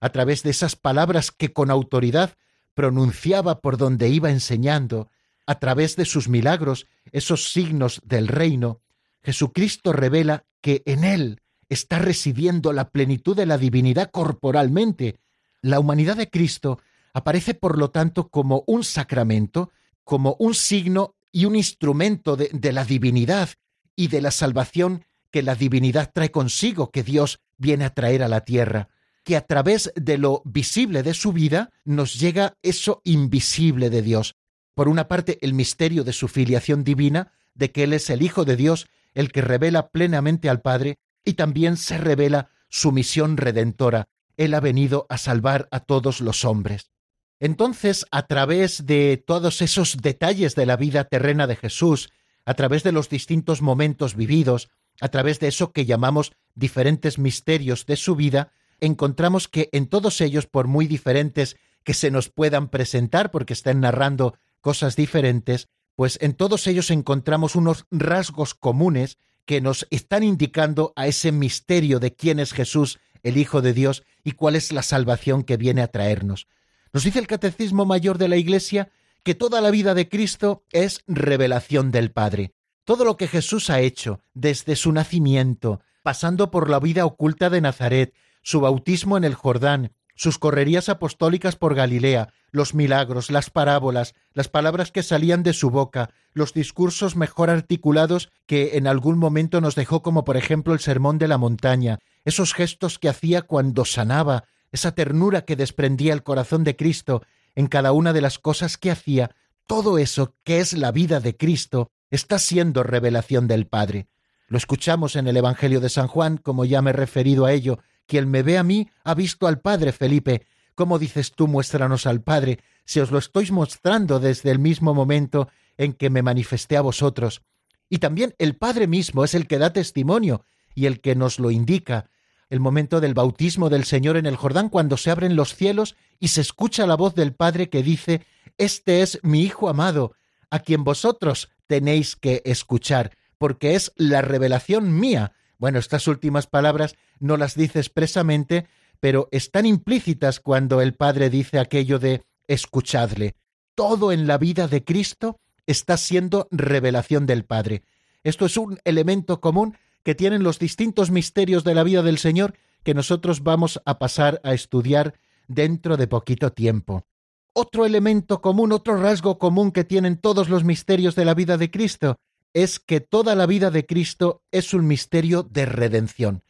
[0.03, 2.35] a través de esas palabras que con autoridad
[2.75, 5.09] pronunciaba por donde iba enseñando,
[5.47, 8.81] a través de sus milagros, esos signos del reino,
[9.23, 15.21] Jesucristo revela que en Él está residiendo la plenitud de la divinidad corporalmente.
[15.61, 16.81] La humanidad de Cristo
[17.13, 19.71] aparece, por lo tanto, como un sacramento,
[20.03, 23.51] como un signo y un instrumento de, de, la divinidad
[23.95, 28.29] y de la salvación que la divinidad trae consigo, que Dios viene a traer a
[28.29, 28.89] la tierra
[29.25, 34.35] que a través de lo visible de su vida nos llega eso invisible de Dios.
[34.75, 38.45] Por una parte, el misterio de su filiación divina, de que Él es el Hijo
[38.45, 44.09] de Dios, el que revela plenamente al Padre, y también se revela su misión redentora.
[44.37, 46.91] Él ha venido a salvar a todos los hombres.
[47.39, 52.11] Entonces, a través de todos esos detalles de la vida terrena de Jesús,
[52.45, 57.87] a través de los distintos momentos vividos, a través de eso que llamamos diferentes misterios
[57.87, 62.69] de su vida, encontramos que en todos ellos, por muy diferentes que se nos puedan
[62.69, 69.61] presentar, porque están narrando cosas diferentes, pues en todos ellos encontramos unos rasgos comunes que
[69.61, 74.33] nos están indicando a ese misterio de quién es Jesús, el Hijo de Dios, y
[74.33, 76.49] cuál es la salvación que viene a traernos.
[76.93, 78.91] Nos dice el Catecismo Mayor de la Iglesia
[79.23, 82.53] que toda la vida de Cristo es revelación del Padre.
[82.85, 87.61] Todo lo que Jesús ha hecho desde su nacimiento, pasando por la vida oculta de
[87.61, 94.15] Nazaret, su bautismo en el Jordán, sus correrías apostólicas por Galilea, los milagros, las parábolas,
[94.35, 99.61] las palabras que salían de su boca, los discursos mejor articulados que en algún momento
[99.61, 103.85] nos dejó como por ejemplo el Sermón de la Montaña, esos gestos que hacía cuando
[103.85, 107.23] sanaba esa ternura que desprendía el corazón de Cristo
[107.55, 109.35] en cada una de las cosas que hacía,
[109.67, 114.09] todo eso que es la vida de Cristo está siendo revelación del Padre.
[114.49, 117.79] Lo escuchamos en el Evangelio de San Juan, como ya me he referido a ello.
[118.13, 120.47] Quien me ve a mí ha visto al Padre, Felipe.
[120.75, 125.49] ¿Cómo dices tú, muéstranos al Padre, si os lo estoy mostrando desde el mismo momento
[125.79, 127.41] en que me manifesté a vosotros?
[127.89, 130.45] Y también el Padre mismo es el que da testimonio
[130.75, 132.11] y el que nos lo indica.
[132.51, 136.29] El momento del bautismo del Señor en el Jordán, cuando se abren los cielos y
[136.29, 138.27] se escucha la voz del Padre que dice,
[138.59, 140.13] Este es mi Hijo amado,
[140.51, 145.33] a quien vosotros tenéis que escuchar, porque es la revelación mía.
[145.63, 148.67] Bueno, estas últimas palabras no las dice expresamente,
[148.99, 153.37] pero están implícitas cuando el Padre dice aquello de escuchadle.
[153.77, 157.85] Todo en la vida de Cristo está siendo revelación del Padre.
[158.25, 162.55] Esto es un elemento común que tienen los distintos misterios de la vida del Señor
[162.83, 165.15] que nosotros vamos a pasar a estudiar
[165.47, 167.07] dentro de poquito tiempo.
[167.53, 171.71] Otro elemento común, otro rasgo común que tienen todos los misterios de la vida de
[171.71, 172.19] Cristo
[172.55, 176.43] es que toda la vida de Cristo es un misterio de redención.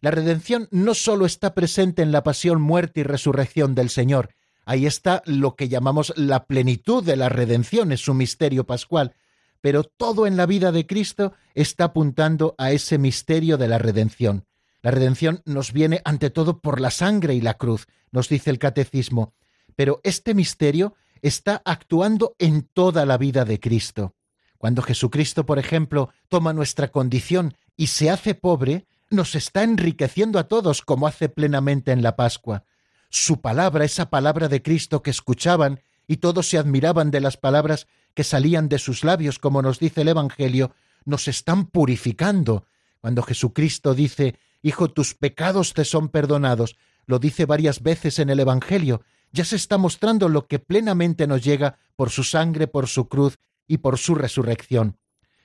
[0.00, 4.30] La redención no sólo está presente en la pasión, muerte y resurrección del Señor,
[4.64, 9.14] ahí está lo que llamamos la plenitud de la redención, es su misterio pascual,
[9.60, 14.46] pero todo en la vida de Cristo está apuntando a ese misterio de la redención.
[14.80, 18.58] La redención nos viene ante todo por la sangre y la cruz, nos dice el
[18.58, 19.34] catecismo,
[19.76, 24.14] pero este misterio está actuando en toda la vida de Cristo.
[24.60, 30.48] Cuando Jesucristo, por ejemplo, toma nuestra condición y se hace pobre, nos está enriqueciendo a
[30.48, 32.64] todos como hace plenamente en la Pascua.
[33.08, 37.86] Su palabra, esa palabra de Cristo que escuchaban y todos se admiraban de las palabras
[38.12, 40.74] que salían de sus labios, como nos dice el Evangelio,
[41.06, 42.66] nos están purificando.
[43.00, 48.40] Cuando Jesucristo dice, Hijo, tus pecados te son perdonados, lo dice varias veces en el
[48.40, 49.00] Evangelio,
[49.32, 53.38] ya se está mostrando lo que plenamente nos llega por su sangre, por su cruz
[53.70, 54.98] y por su resurrección.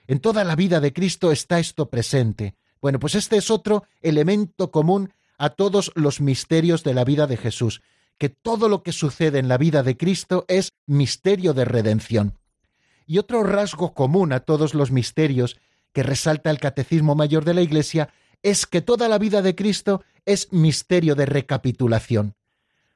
[0.07, 2.55] En toda la vida de Cristo está esto presente.
[2.81, 7.37] Bueno, pues este es otro elemento común a todos los misterios de la vida de
[7.37, 7.83] Jesús,
[8.17, 12.39] que todo lo que sucede en la vida de Cristo es misterio de redención.
[13.05, 15.59] Y otro rasgo común a todos los misterios
[15.93, 18.09] que resalta el Catecismo Mayor de la Iglesia
[18.41, 22.33] es que toda la vida de Cristo es misterio de recapitulación.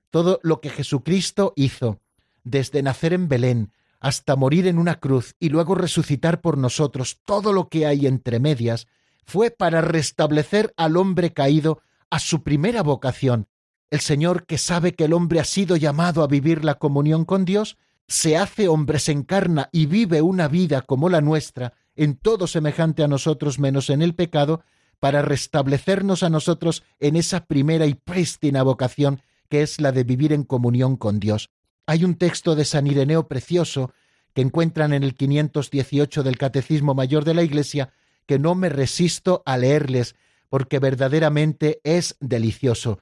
[0.10, 2.00] Todo lo que Jesucristo hizo,
[2.44, 7.54] desde nacer en Belén hasta morir en una cruz y luego resucitar por nosotros, todo
[7.54, 8.88] lo que hay entre medias,
[9.26, 13.48] fue para restablecer al hombre caído a su primera vocación.
[13.92, 17.46] El Señor, que sabe que el hombre ha sido llamado a vivir la comunión con
[17.46, 22.48] Dios, se hace hombre, se encarna y vive una vida como la nuestra, en todo
[22.48, 24.64] semejante a nosotros menos en el pecado,
[25.00, 30.34] para restablecernos a nosotros en esa primera y prístina vocación que es la de vivir
[30.34, 31.50] en comunión con Dios.
[31.90, 33.96] Hay un texto de San Ireneo precioso
[34.36, 37.90] que encuentran en el 518 del Catecismo Mayor de la Iglesia
[38.28, 40.16] que no me resisto a leerles
[40.50, 43.00] porque verdaderamente es delicioso.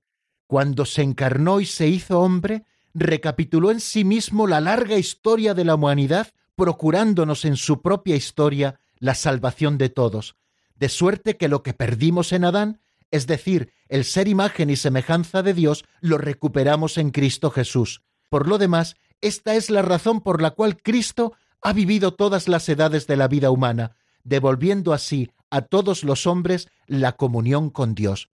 [0.47, 5.65] Cuando se encarnó y se hizo hombre, recapituló en sí mismo la larga historia de
[5.65, 10.37] la humanidad, procurándonos en su propia historia la salvación de todos,
[10.75, 12.79] de suerte que lo que perdimos en Adán,
[13.11, 18.01] es decir, el ser imagen y semejanza de Dios, lo recuperamos en Cristo Jesús.
[18.29, 22.67] Por lo demás, esta es la razón por la cual Cristo ha vivido todas las
[22.69, 28.29] edades de la vida humana, devolviendo así a todos los hombres la comunión con Dios.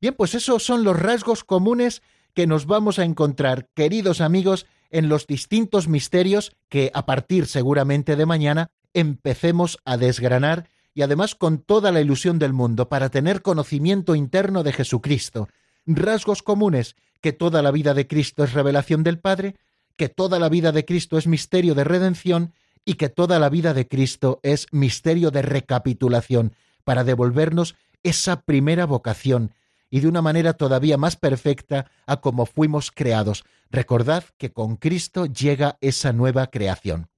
[0.00, 2.02] Bien, pues esos son los rasgos comunes
[2.34, 8.16] que nos vamos a encontrar, queridos amigos, en los distintos misterios que a partir seguramente
[8.16, 13.42] de mañana empecemos a desgranar y además con toda la ilusión del mundo para tener
[13.42, 15.48] conocimiento interno de Jesucristo,
[15.86, 19.56] rasgos comunes, que toda la vida de Cristo es revelación del Padre,
[19.96, 22.52] que toda la vida de Cristo es misterio de redención
[22.84, 28.84] y que toda la vida de Cristo es misterio de recapitulación, para devolvernos esa primera
[28.84, 29.54] vocación,
[29.88, 33.44] y de una manera todavía más perfecta a como fuimos creados.
[33.70, 37.08] Recordad que con Cristo llega esa nueva creación.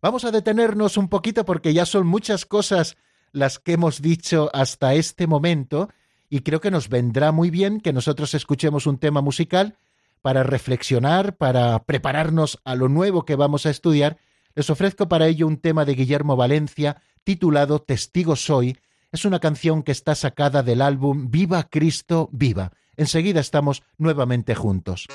[0.00, 2.96] Vamos a detenernos un poquito porque ya son muchas cosas
[3.30, 5.90] las que hemos dicho hasta este momento
[6.28, 9.76] y creo que nos vendrá muy bien que nosotros escuchemos un tema musical
[10.22, 14.18] para reflexionar, para prepararnos a lo nuevo que vamos a estudiar.
[14.54, 18.76] Les ofrezco para ello un tema de Guillermo Valencia titulado Testigo Soy,
[19.14, 22.72] es una canción que está sacada del álbum Viva Cristo, Viva.
[22.96, 25.06] Enseguida estamos nuevamente juntos.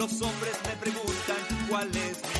[0.00, 2.39] Los hombres me preguntan cuál es mi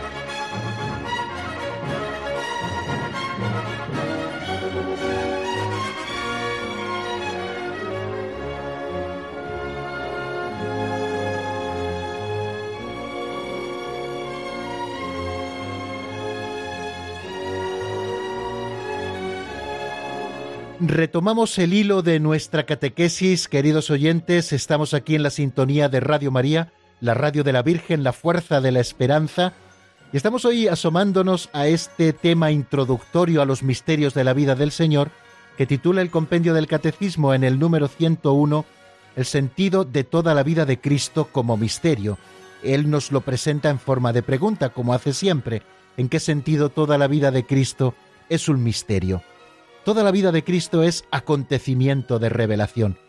[20.83, 26.31] Retomamos el hilo de nuestra catequesis, queridos oyentes, estamos aquí en la sintonía de Radio
[26.31, 29.53] María, la radio de la Virgen, la fuerza de la esperanza,
[30.11, 34.71] y estamos hoy asomándonos a este tema introductorio a los misterios de la vida del
[34.71, 35.11] Señor,
[35.55, 38.65] que titula el compendio del Catecismo en el número 101,
[39.15, 42.17] El sentido de toda la vida de Cristo como misterio.
[42.63, 45.61] Él nos lo presenta en forma de pregunta, como hace siempre,
[45.97, 47.93] ¿en qué sentido toda la vida de Cristo
[48.29, 49.21] es un misterio?
[49.83, 52.99] Toda la vida de Cristo es acontecimiento de revelación.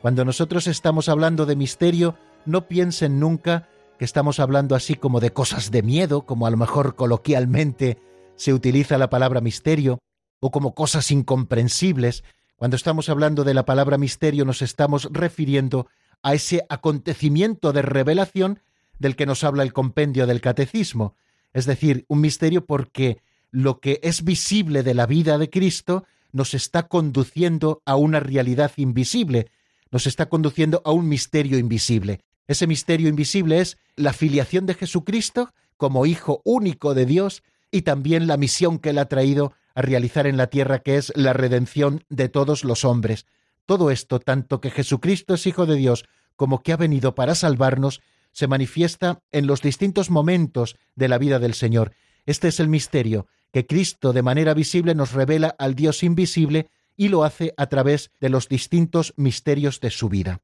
[0.00, 2.16] Cuando nosotros estamos hablando de misterio,
[2.46, 3.68] no piensen nunca
[3.98, 7.98] que estamos hablando así como de cosas de miedo, como a lo mejor coloquialmente
[8.36, 9.98] se utiliza la palabra misterio,
[10.38, 12.22] o como cosas incomprensibles.
[12.54, 15.88] Cuando estamos hablando de la palabra misterio nos estamos refiriendo
[16.22, 18.60] a ese acontecimiento de revelación
[19.00, 21.16] del que nos habla el compendio del catecismo,
[21.52, 23.20] es decir, un misterio porque
[23.50, 28.72] lo que es visible de la vida de Cristo nos está conduciendo a una realidad
[28.76, 29.50] invisible,
[29.90, 32.20] nos está conduciendo a un misterio invisible.
[32.46, 38.26] Ese misterio invisible es la filiación de Jesucristo como Hijo único de Dios y también
[38.26, 42.04] la misión que Él ha traído a realizar en la tierra, que es la redención
[42.08, 43.26] de todos los hombres.
[43.66, 46.04] Todo esto, tanto que Jesucristo es Hijo de Dios
[46.36, 48.00] como que ha venido para salvarnos,
[48.32, 51.92] se manifiesta en los distintos momentos de la vida del Señor.
[52.26, 57.08] Este es el misterio, que Cristo de manera visible nos revela al Dios invisible y
[57.08, 60.40] lo hace a través de los distintos misterios de su vida.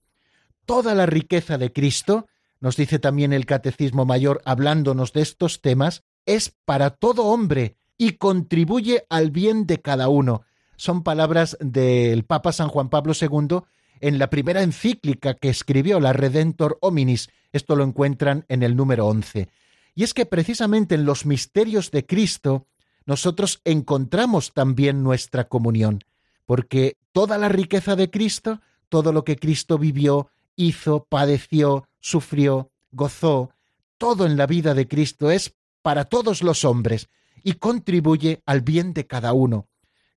[0.65, 2.27] Toda la riqueza de Cristo,
[2.61, 8.13] nos dice también el Catecismo Mayor hablándonos de estos temas, es para todo hombre y
[8.13, 10.43] contribuye al bien de cada uno.
[10.77, 13.61] Son palabras del Papa San Juan Pablo II
[14.01, 17.31] en la primera encíclica que escribió, la Redentor Hominis.
[17.53, 19.49] Esto lo encuentran en el número 11.
[19.95, 22.67] Y es que precisamente en los misterios de Cristo
[23.07, 26.05] nosotros encontramos también nuestra comunión,
[26.45, 33.51] porque toda la riqueza de Cristo, todo lo que Cristo vivió, hizo, padeció, sufrió, gozó,
[33.99, 37.09] todo en la vida de Cristo es para todos los hombres
[37.43, 39.69] y contribuye al bien de cada uno.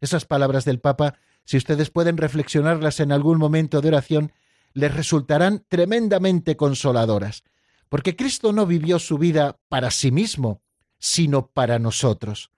[0.02, 1.16] Esas palabras del Papa
[1.50, 4.34] si ustedes pueden reflexionarlas en algún momento de oración,
[4.76, 7.44] les resultarán tremendamente consoladoras,
[7.90, 10.62] porque Cristo no vivió su vida para sí mismo,
[11.00, 12.52] sino para nosotros.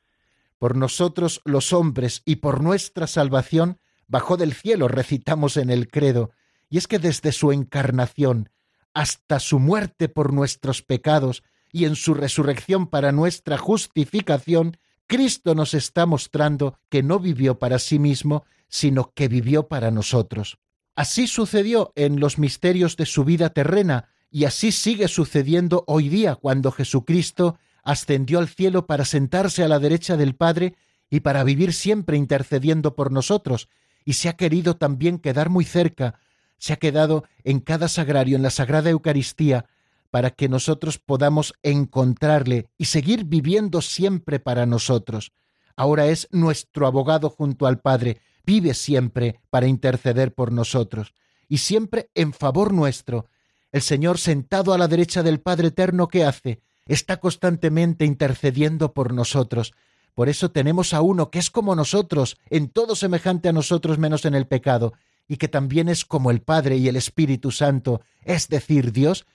[0.61, 6.33] Por nosotros los hombres y por nuestra salvación bajó del cielo, recitamos en el credo,
[6.69, 8.51] y es que desde su encarnación
[8.93, 11.41] hasta su muerte por nuestros pecados
[11.71, 17.79] y en su resurrección para nuestra justificación, Cristo nos está mostrando que no vivió para
[17.79, 20.59] sí mismo, sino que vivió para nosotros.
[20.93, 26.35] Así sucedió en los misterios de su vida terrena, y así sigue sucediendo hoy día
[26.35, 30.75] cuando Jesucristo ascendió al cielo para sentarse a la derecha del Padre
[31.09, 33.69] y para vivir siempre intercediendo por nosotros,
[34.05, 36.19] y se ha querido también quedar muy cerca,
[36.57, 39.65] se ha quedado en cada sagrario, en la Sagrada Eucaristía,
[40.11, 45.31] para que nosotros podamos encontrarle y seguir viviendo siempre para nosotros.
[45.75, 51.13] Ahora es nuestro abogado junto al Padre, vive siempre para interceder por nosotros,
[51.47, 53.27] y siempre en favor nuestro.
[53.71, 56.61] El Señor sentado a la derecha del Padre Eterno, ¿qué hace?
[56.91, 59.71] Está constantemente intercediendo por nosotros.
[60.13, 64.25] Por eso tenemos a uno que es como nosotros, en todo semejante a nosotros menos
[64.25, 64.91] en el pecado,
[65.25, 69.25] y que también es como el Padre y el Espíritu Santo, es decir, Dios,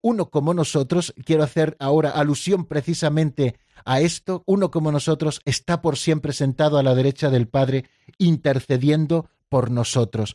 [0.00, 5.98] uno como nosotros, quiero hacer ahora alusión precisamente a esto, uno como nosotros está por
[5.98, 10.34] siempre sentado a la derecha del Padre, intercediendo por nosotros.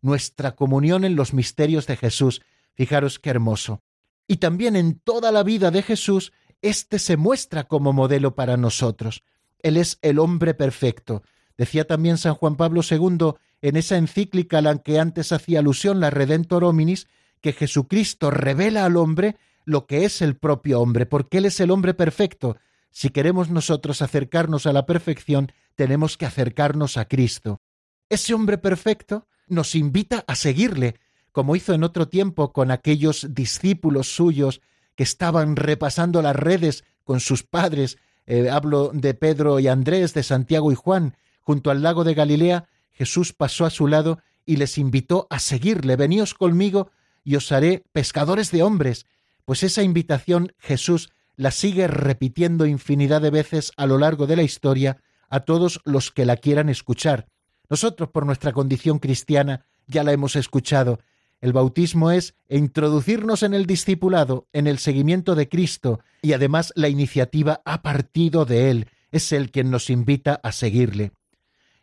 [0.00, 2.42] Nuestra comunión en los misterios de Jesús,
[2.74, 3.80] fijaros qué hermoso.
[4.26, 9.22] Y también en toda la vida de Jesús, éste se muestra como modelo para nosotros.
[9.62, 11.22] Él es el hombre perfecto.
[11.56, 16.00] Decía también San Juan Pablo II en esa encíclica a la que antes hacía alusión,
[16.00, 17.08] la Redentor Hominis,
[17.40, 21.70] que Jesucristo revela al hombre lo que es el propio hombre, porque Él es el
[21.70, 22.56] hombre perfecto.
[22.90, 27.60] Si queremos nosotros acercarnos a la perfección, tenemos que acercarnos a Cristo.
[28.08, 30.96] Ese hombre perfecto nos invita a seguirle,
[31.36, 34.62] como hizo en otro tiempo con aquellos discípulos suyos
[34.94, 40.22] que estaban repasando las redes con sus padres, eh, hablo de Pedro y Andrés, de
[40.22, 44.78] Santiago y Juan, junto al lago de Galilea, Jesús pasó a su lado y les
[44.78, 46.90] invitó a seguirle, veníos conmigo
[47.22, 49.04] y os haré pescadores de hombres,
[49.44, 54.42] pues esa invitación Jesús la sigue repitiendo infinidad de veces a lo largo de la
[54.42, 57.26] historia a todos los que la quieran escuchar.
[57.68, 60.98] Nosotros, por nuestra condición cristiana, ya la hemos escuchado.
[61.40, 66.88] El bautismo es introducirnos en el discipulado, en el seguimiento de Cristo, y además la
[66.88, 71.12] iniciativa ha partido de Él, es Él quien nos invita a seguirle.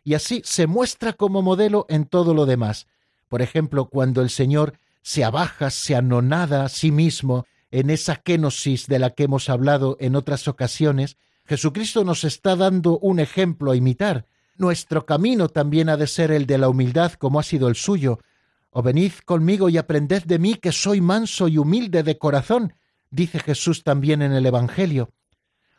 [0.02, 2.86] Y así se muestra como modelo en todo lo demás.
[3.28, 8.86] Por ejemplo, cuando el Señor se abaja, se anonada a sí mismo en esa kenosis
[8.86, 13.76] de la que hemos hablado en otras ocasiones, Jesucristo nos está dando un ejemplo a
[13.76, 14.26] imitar.
[14.56, 18.20] Nuestro camino también ha de ser el de la humildad como ha sido el suyo.
[18.76, 22.74] O venid conmigo y aprended de mí que soy manso y humilde de corazón,
[23.08, 25.12] dice Jesús también en el Evangelio.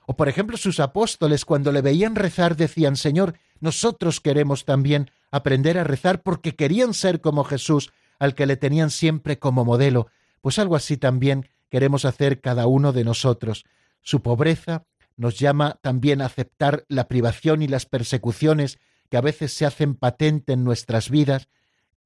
[0.08, 5.78] O por ejemplo sus apóstoles cuando le veían rezar decían, Señor, nosotros queremos también aprender
[5.78, 10.08] a rezar porque querían ser como Jesús, al que le tenían siempre como modelo,
[10.40, 13.66] pues algo así también queremos hacer cada uno de nosotros.
[14.04, 14.86] Su pobreza
[15.18, 18.80] nos llama también a aceptar la privación y las persecuciones
[19.10, 21.50] que a veces se hacen patente en nuestras vidas,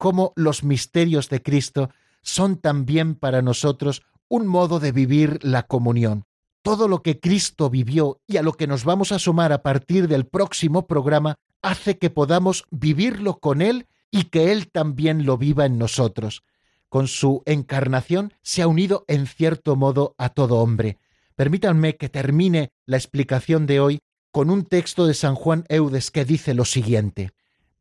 [0.00, 1.90] como los misterios de Cristo
[2.22, 6.24] son también para nosotros un modo de vivir la comunión.
[6.62, 10.08] Todo lo que Cristo vivió y a lo que nos vamos a sumar a partir
[10.08, 15.66] del próximo programa hace que podamos vivirlo con Él y que Él también lo viva
[15.66, 16.44] en nosotros.
[16.88, 20.96] Con su encarnación se ha unido en cierto modo a todo hombre.
[21.36, 24.00] Permítanme que termine la explicación de hoy
[24.32, 27.32] con un texto de San Juan Eudes que dice lo siguiente.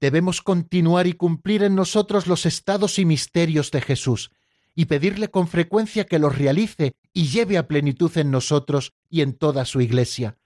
[0.02, 4.32] Debemos continuar y cumplir en nosotros los estados y misterios de Jesús,
[4.76, 9.34] y pedirle con frecuencia que los realice y lleve a plenitud en nosotros y en
[9.34, 10.38] toda su Iglesia,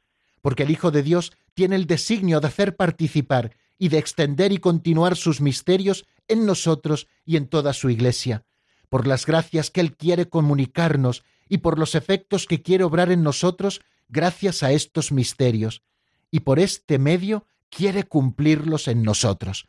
[0.41, 4.57] porque el Hijo de Dios tiene el designio de hacer participar y de extender y
[4.57, 8.43] continuar sus misterios en nosotros y en toda su Iglesia,
[8.89, 13.21] por las gracias que Él quiere comunicarnos y por los efectos que quiere obrar en
[13.21, 15.83] nosotros gracias a estos misterios,
[16.31, 17.45] y por este medio
[17.75, 19.67] quiere cumplirlos en nosotros.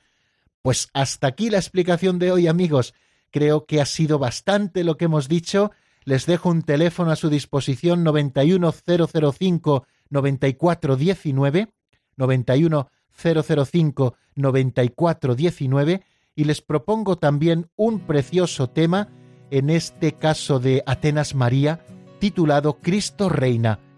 [0.62, 2.94] Pues hasta aquí la explicación de hoy, amigos.
[3.30, 5.70] Creo que ha sido bastante lo que hemos dicho.
[6.04, 11.68] Les dejo un teléfono a su disposición 91005 9419
[12.16, 16.02] 91 005 9419
[16.36, 19.08] y les propongo también un precioso tema,
[19.50, 21.84] en este caso de Atenas María,
[22.18, 23.78] titulado Cristo Reina.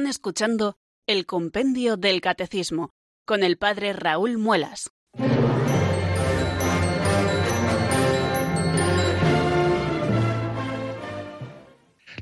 [0.00, 2.94] Están escuchando el Compendio del Catecismo
[3.26, 4.88] con el Padre Raúl Muelas.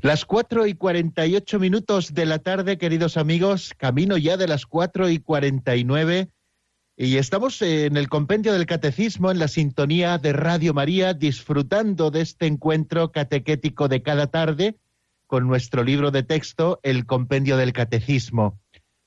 [0.01, 4.49] Las cuatro y cuarenta y ocho minutos de la tarde, queridos amigos, camino ya de
[4.49, 6.31] las cuatro y cuarenta y nueve,
[6.97, 12.19] y estamos en el compendio del catecismo, en la sintonía de Radio María, disfrutando de
[12.19, 14.75] este encuentro catequético de cada tarde,
[15.29, 18.59] con nuestro libro de texto, el Compendio del Catecismo.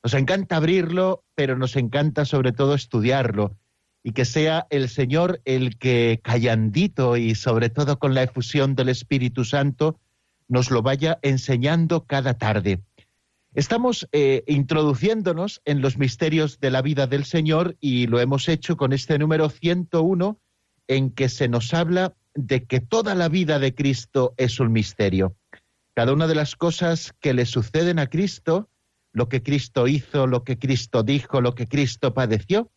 [0.05, 3.59] Nos encanta abrirlo, pero nos encanta sobre todo estudiarlo
[4.05, 8.91] y que sea el Señor el que callandito y sobre todo con la efusión del
[8.91, 9.99] Espíritu Santo
[10.47, 12.79] nos lo vaya enseñando cada tarde.
[13.53, 18.77] Estamos eh, introduciéndonos en los misterios de la vida del Señor y lo hemos hecho
[18.77, 20.39] con este número 101
[20.87, 25.35] en que se nos habla de que toda la vida de Cristo es un misterio
[25.95, 28.68] cada una de las cosas que le suceden a Cristo,
[29.12, 32.70] lo que Cristo hizo, lo que Cristo dijo, lo que Cristo padeció,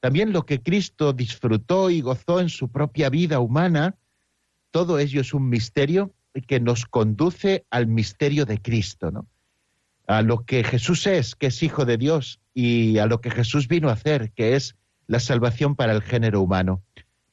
[0.00, 3.96] también lo que Cristo disfrutó y gozó en su propia vida humana,
[4.70, 6.14] todo ello es un misterio
[6.46, 9.26] que nos conduce al misterio de Cristo.
[10.06, 13.68] A lo que Jesús es, que es Hijo de Dios, y a lo que Jesús
[13.68, 16.82] vino a hacer, que es la salvación para el género humano.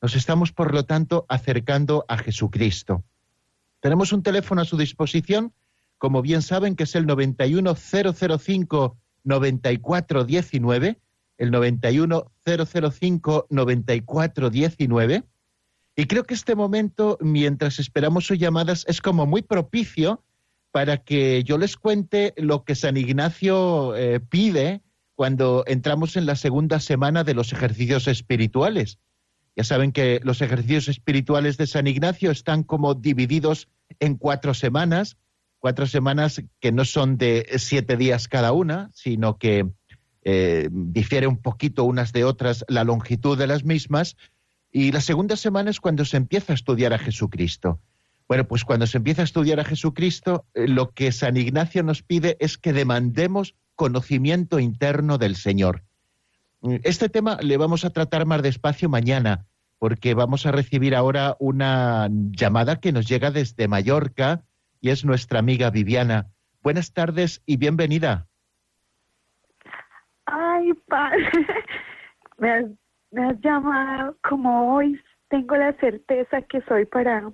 [0.01, 3.03] Nos estamos, por lo tanto, acercando a Jesucristo.
[3.88, 5.53] Tenemos un teléfono a su disposición,
[5.97, 10.99] como bien saben, que es el 91005 9419,
[11.38, 15.23] el 91005 9419.
[15.95, 20.21] Y creo que este momento, mientras esperamos sus llamadas, es como muy propicio
[20.71, 24.81] para que yo les cuente lo que San Ignacio eh, pide
[25.15, 28.99] cuando entramos en la segunda semana de los ejercicios espirituales.
[29.58, 33.68] Ya saben que los ejercicios espirituales de San Ignacio están como divididos
[33.99, 35.18] en cuatro semanas,
[35.58, 39.68] cuatro semanas que no son de siete días cada una, sino que
[40.22, 44.16] eh, difiere un poquito unas de otras la longitud de las mismas,
[44.72, 47.80] y la segunda semana es cuando se empieza a estudiar a Jesucristo.
[48.28, 52.03] Bueno, pues cuando se empieza a estudiar a Jesucristo, eh, lo que San Ignacio nos
[52.03, 55.86] pide es que demandemos conocimiento interno del Señor.
[56.84, 59.45] Este tema le vamos a tratar más despacio mañana,
[59.80, 64.43] porque vamos a recibir ahora una llamada que nos llega desde Mallorca
[64.82, 66.28] y es nuestra amiga Viviana.
[66.61, 68.28] Buenas tardes y bienvenida.
[70.26, 71.30] Ay, padre,
[72.38, 72.65] me has,
[73.11, 74.99] me has llamado como hoy.
[75.30, 77.32] Tengo la certeza que soy para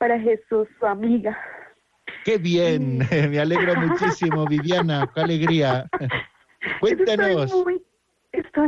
[0.00, 1.38] para Jesús, su amiga.
[2.24, 2.98] Qué bien,
[3.30, 5.88] me alegro muchísimo, Viviana, qué alegría.
[6.80, 7.44] Cuéntanos.
[7.44, 7.82] Estoy muy,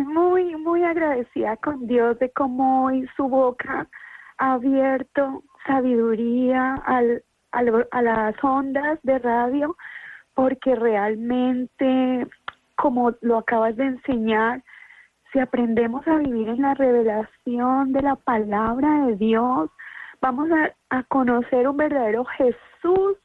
[0.04, 3.86] muy, agradecida con Dios de cómo hoy su boca
[4.38, 9.76] ha abierto sabiduría al, a las ondas de radio,
[10.34, 12.26] porque realmente,
[12.76, 14.62] como lo acabas de enseñar,
[15.32, 19.70] si aprendemos a vivir en la revelación de la palabra de Dios,
[20.20, 23.16] vamos a, conocer un verdadero Jesús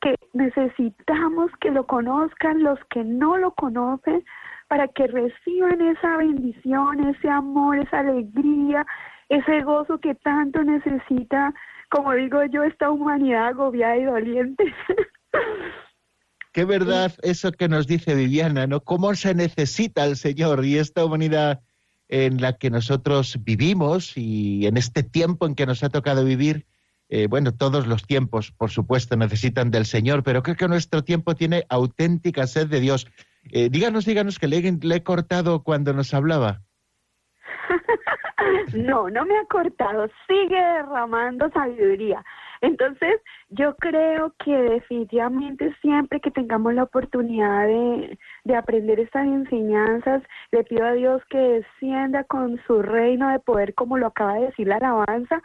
[0.00, 4.24] que necesitamos que lo conozcan los que no lo conocen
[4.70, 8.86] para que reciban esa bendición, ese amor, esa alegría,
[9.28, 11.52] ese gozo que tanto necesita,
[11.90, 14.64] como digo yo, esta humanidad agobiada y doliente.
[16.52, 18.78] Qué verdad eso que nos dice Viviana, ¿no?
[18.80, 21.62] ¿Cómo se necesita el Señor y esta humanidad
[22.06, 26.66] en la que nosotros vivimos y en este tiempo en que nos ha tocado vivir,
[27.08, 31.34] eh, bueno, todos los tiempos, por supuesto, necesitan del Señor, pero creo que nuestro tiempo
[31.34, 33.08] tiene auténtica sed de Dios.
[33.52, 36.60] Eh, díganos, díganos que le, he cortado cuando nos hablaba.
[38.74, 42.24] no, no me ha cortado, sigue derramando sabiduría.
[42.60, 50.22] Entonces, yo creo que definitivamente siempre que tengamos la oportunidad de, de aprender estas enseñanzas,
[50.52, 54.46] le pido a Dios que descienda con su reino de poder, como lo acaba de
[54.46, 55.42] decir la alabanza,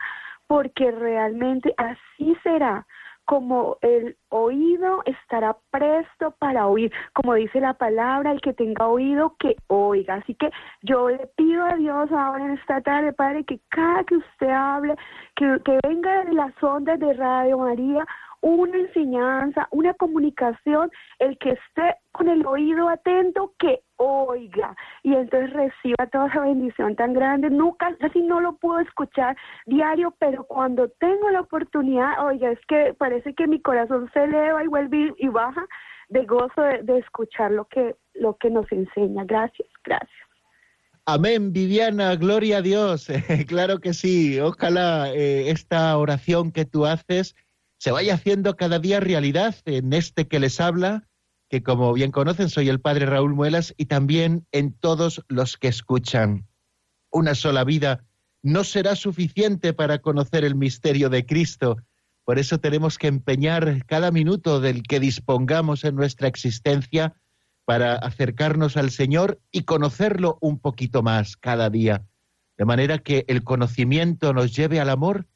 [0.48, 2.86] porque realmente así será
[3.26, 9.36] como el oído estará presto para oír, como dice la palabra, el que tenga oído
[9.39, 10.15] que oiga.
[10.15, 10.51] Así que
[10.84, 14.95] yo le pido a Dios ahora en esta tarde, Padre, que cada que usted hable,
[15.36, 18.05] que, que venga de las ondas de Radio María,
[18.46, 25.52] una enseñanza, una comunicación, el que esté con el oído atento, que oiga y entonces
[25.52, 27.50] reciba toda esa bendición tan grande.
[27.50, 29.36] Nunca, casi no lo puedo escuchar
[29.66, 34.64] diario, pero cuando tengo la oportunidad, oiga, es que parece que mi corazón se eleva
[34.64, 35.66] y vuelve y baja
[36.10, 39.24] de gozo de, escuchar lo que, lo que nos enseña.
[39.26, 40.12] Gracias, gracias.
[41.08, 43.08] Amén, Viviana, gloria a Dios.
[43.48, 44.39] claro que sí.
[44.39, 47.36] Ojalá eh, esta oración que tú haces
[47.78, 51.07] se vaya haciendo cada día realidad en este que les habla,
[51.49, 55.67] que como bien conocen soy el padre Raúl Muelas, y también en todos los que
[55.67, 56.47] escuchan.
[57.11, 58.03] Una sola vida
[58.41, 61.78] no será suficiente para conocer el misterio de Cristo.
[62.23, 67.15] Por eso tenemos que empeñar cada minuto del que dispongamos en nuestra existencia
[67.65, 72.05] para acercarnos al Señor y conocerlo un poquito más cada día.
[72.57, 75.28] De manera que el conocimiento nos lleve al amor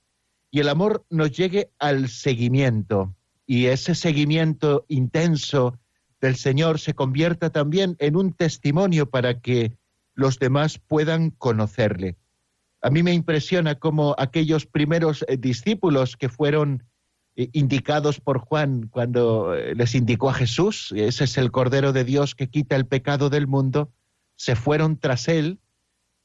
[0.52, 3.14] y el amor nos llegue al seguimiento
[3.46, 5.78] y ese seguimiento intenso
[6.22, 9.76] del Señor se convierta también en un testimonio para que
[10.14, 12.16] los demás puedan conocerle.
[12.82, 16.84] A mí me impresiona cómo aquellos primeros eh, discípulos que fueron
[17.36, 22.04] eh, indicados por Juan cuando eh, les indicó a Jesús, ese es el Cordero de
[22.04, 23.92] Dios que quita el pecado del mundo,
[24.36, 25.60] se fueron tras él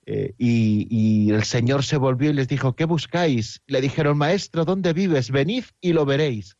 [0.06, 3.62] eh, y, el Señor se volvió y les dijo, ¿qué buscáis?
[3.66, 5.30] Le dijeron, Maestro, ¿dónde vives?
[5.30, 6.56] Venid y lo veréis.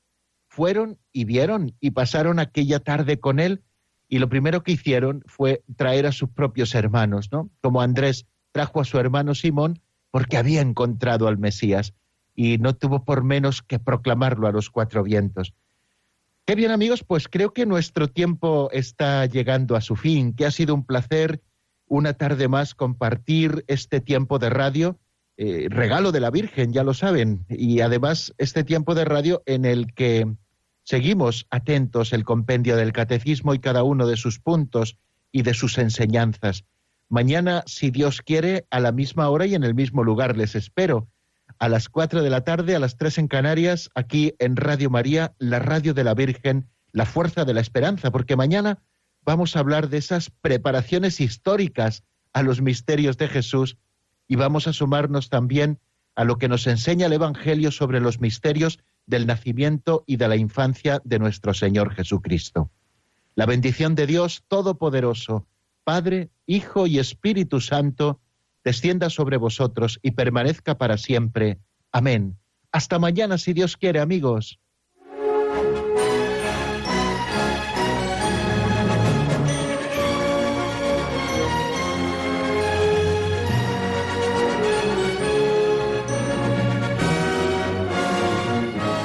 [0.49, 3.63] Fueron y vieron y pasaron aquella tarde con él
[4.09, 7.51] y lo primero que hicieron fue traer a sus propios hermanos, ¿no?
[7.61, 9.81] Como Andrés trajo a su hermano Simón
[10.11, 11.93] porque había encontrado al Mesías
[12.35, 15.55] y no tuvo por menos que proclamarlo a los cuatro vientos.
[16.47, 20.51] Qué bien amigos, pues creo que nuestro tiempo está llegando a su fin, que ha
[20.51, 21.41] sido un placer
[21.87, 24.99] una tarde más compartir este tiempo de radio,
[25.37, 29.65] eh, regalo de la Virgen, ya lo saben, y además este tiempo de radio en
[29.65, 30.27] el que
[30.85, 34.97] seguimos atentos el compendio del catecismo y cada uno de sus puntos
[35.33, 36.65] y de sus enseñanzas.
[37.09, 41.09] Mañana, si Dios quiere, a la misma hora y en el mismo lugar les espero.
[41.59, 45.35] A las cuatro de la tarde, a las tres en Canarias, aquí en Radio María,
[45.39, 48.79] la radio de la Virgen, la fuerza de la esperanza, porque mañana
[49.25, 53.77] vamos a hablar de esas preparaciones históricas a los misterios de Jesús
[54.29, 55.79] y vamos a sumarnos también
[56.15, 60.37] a lo que nos enseña el Evangelio sobre los misterios del nacimiento y de la
[60.37, 62.71] infancia de nuestro Señor Jesucristo.
[63.35, 65.47] La bendición de Dios Todopoderoso,
[65.83, 68.21] Padre, Hijo y Espíritu Santo,
[68.63, 71.59] descienda sobre vosotros y permanezca para siempre.
[71.93, 72.39] Amén.
[72.73, 74.59] Hasta mañana, si Dios quiere, amigos.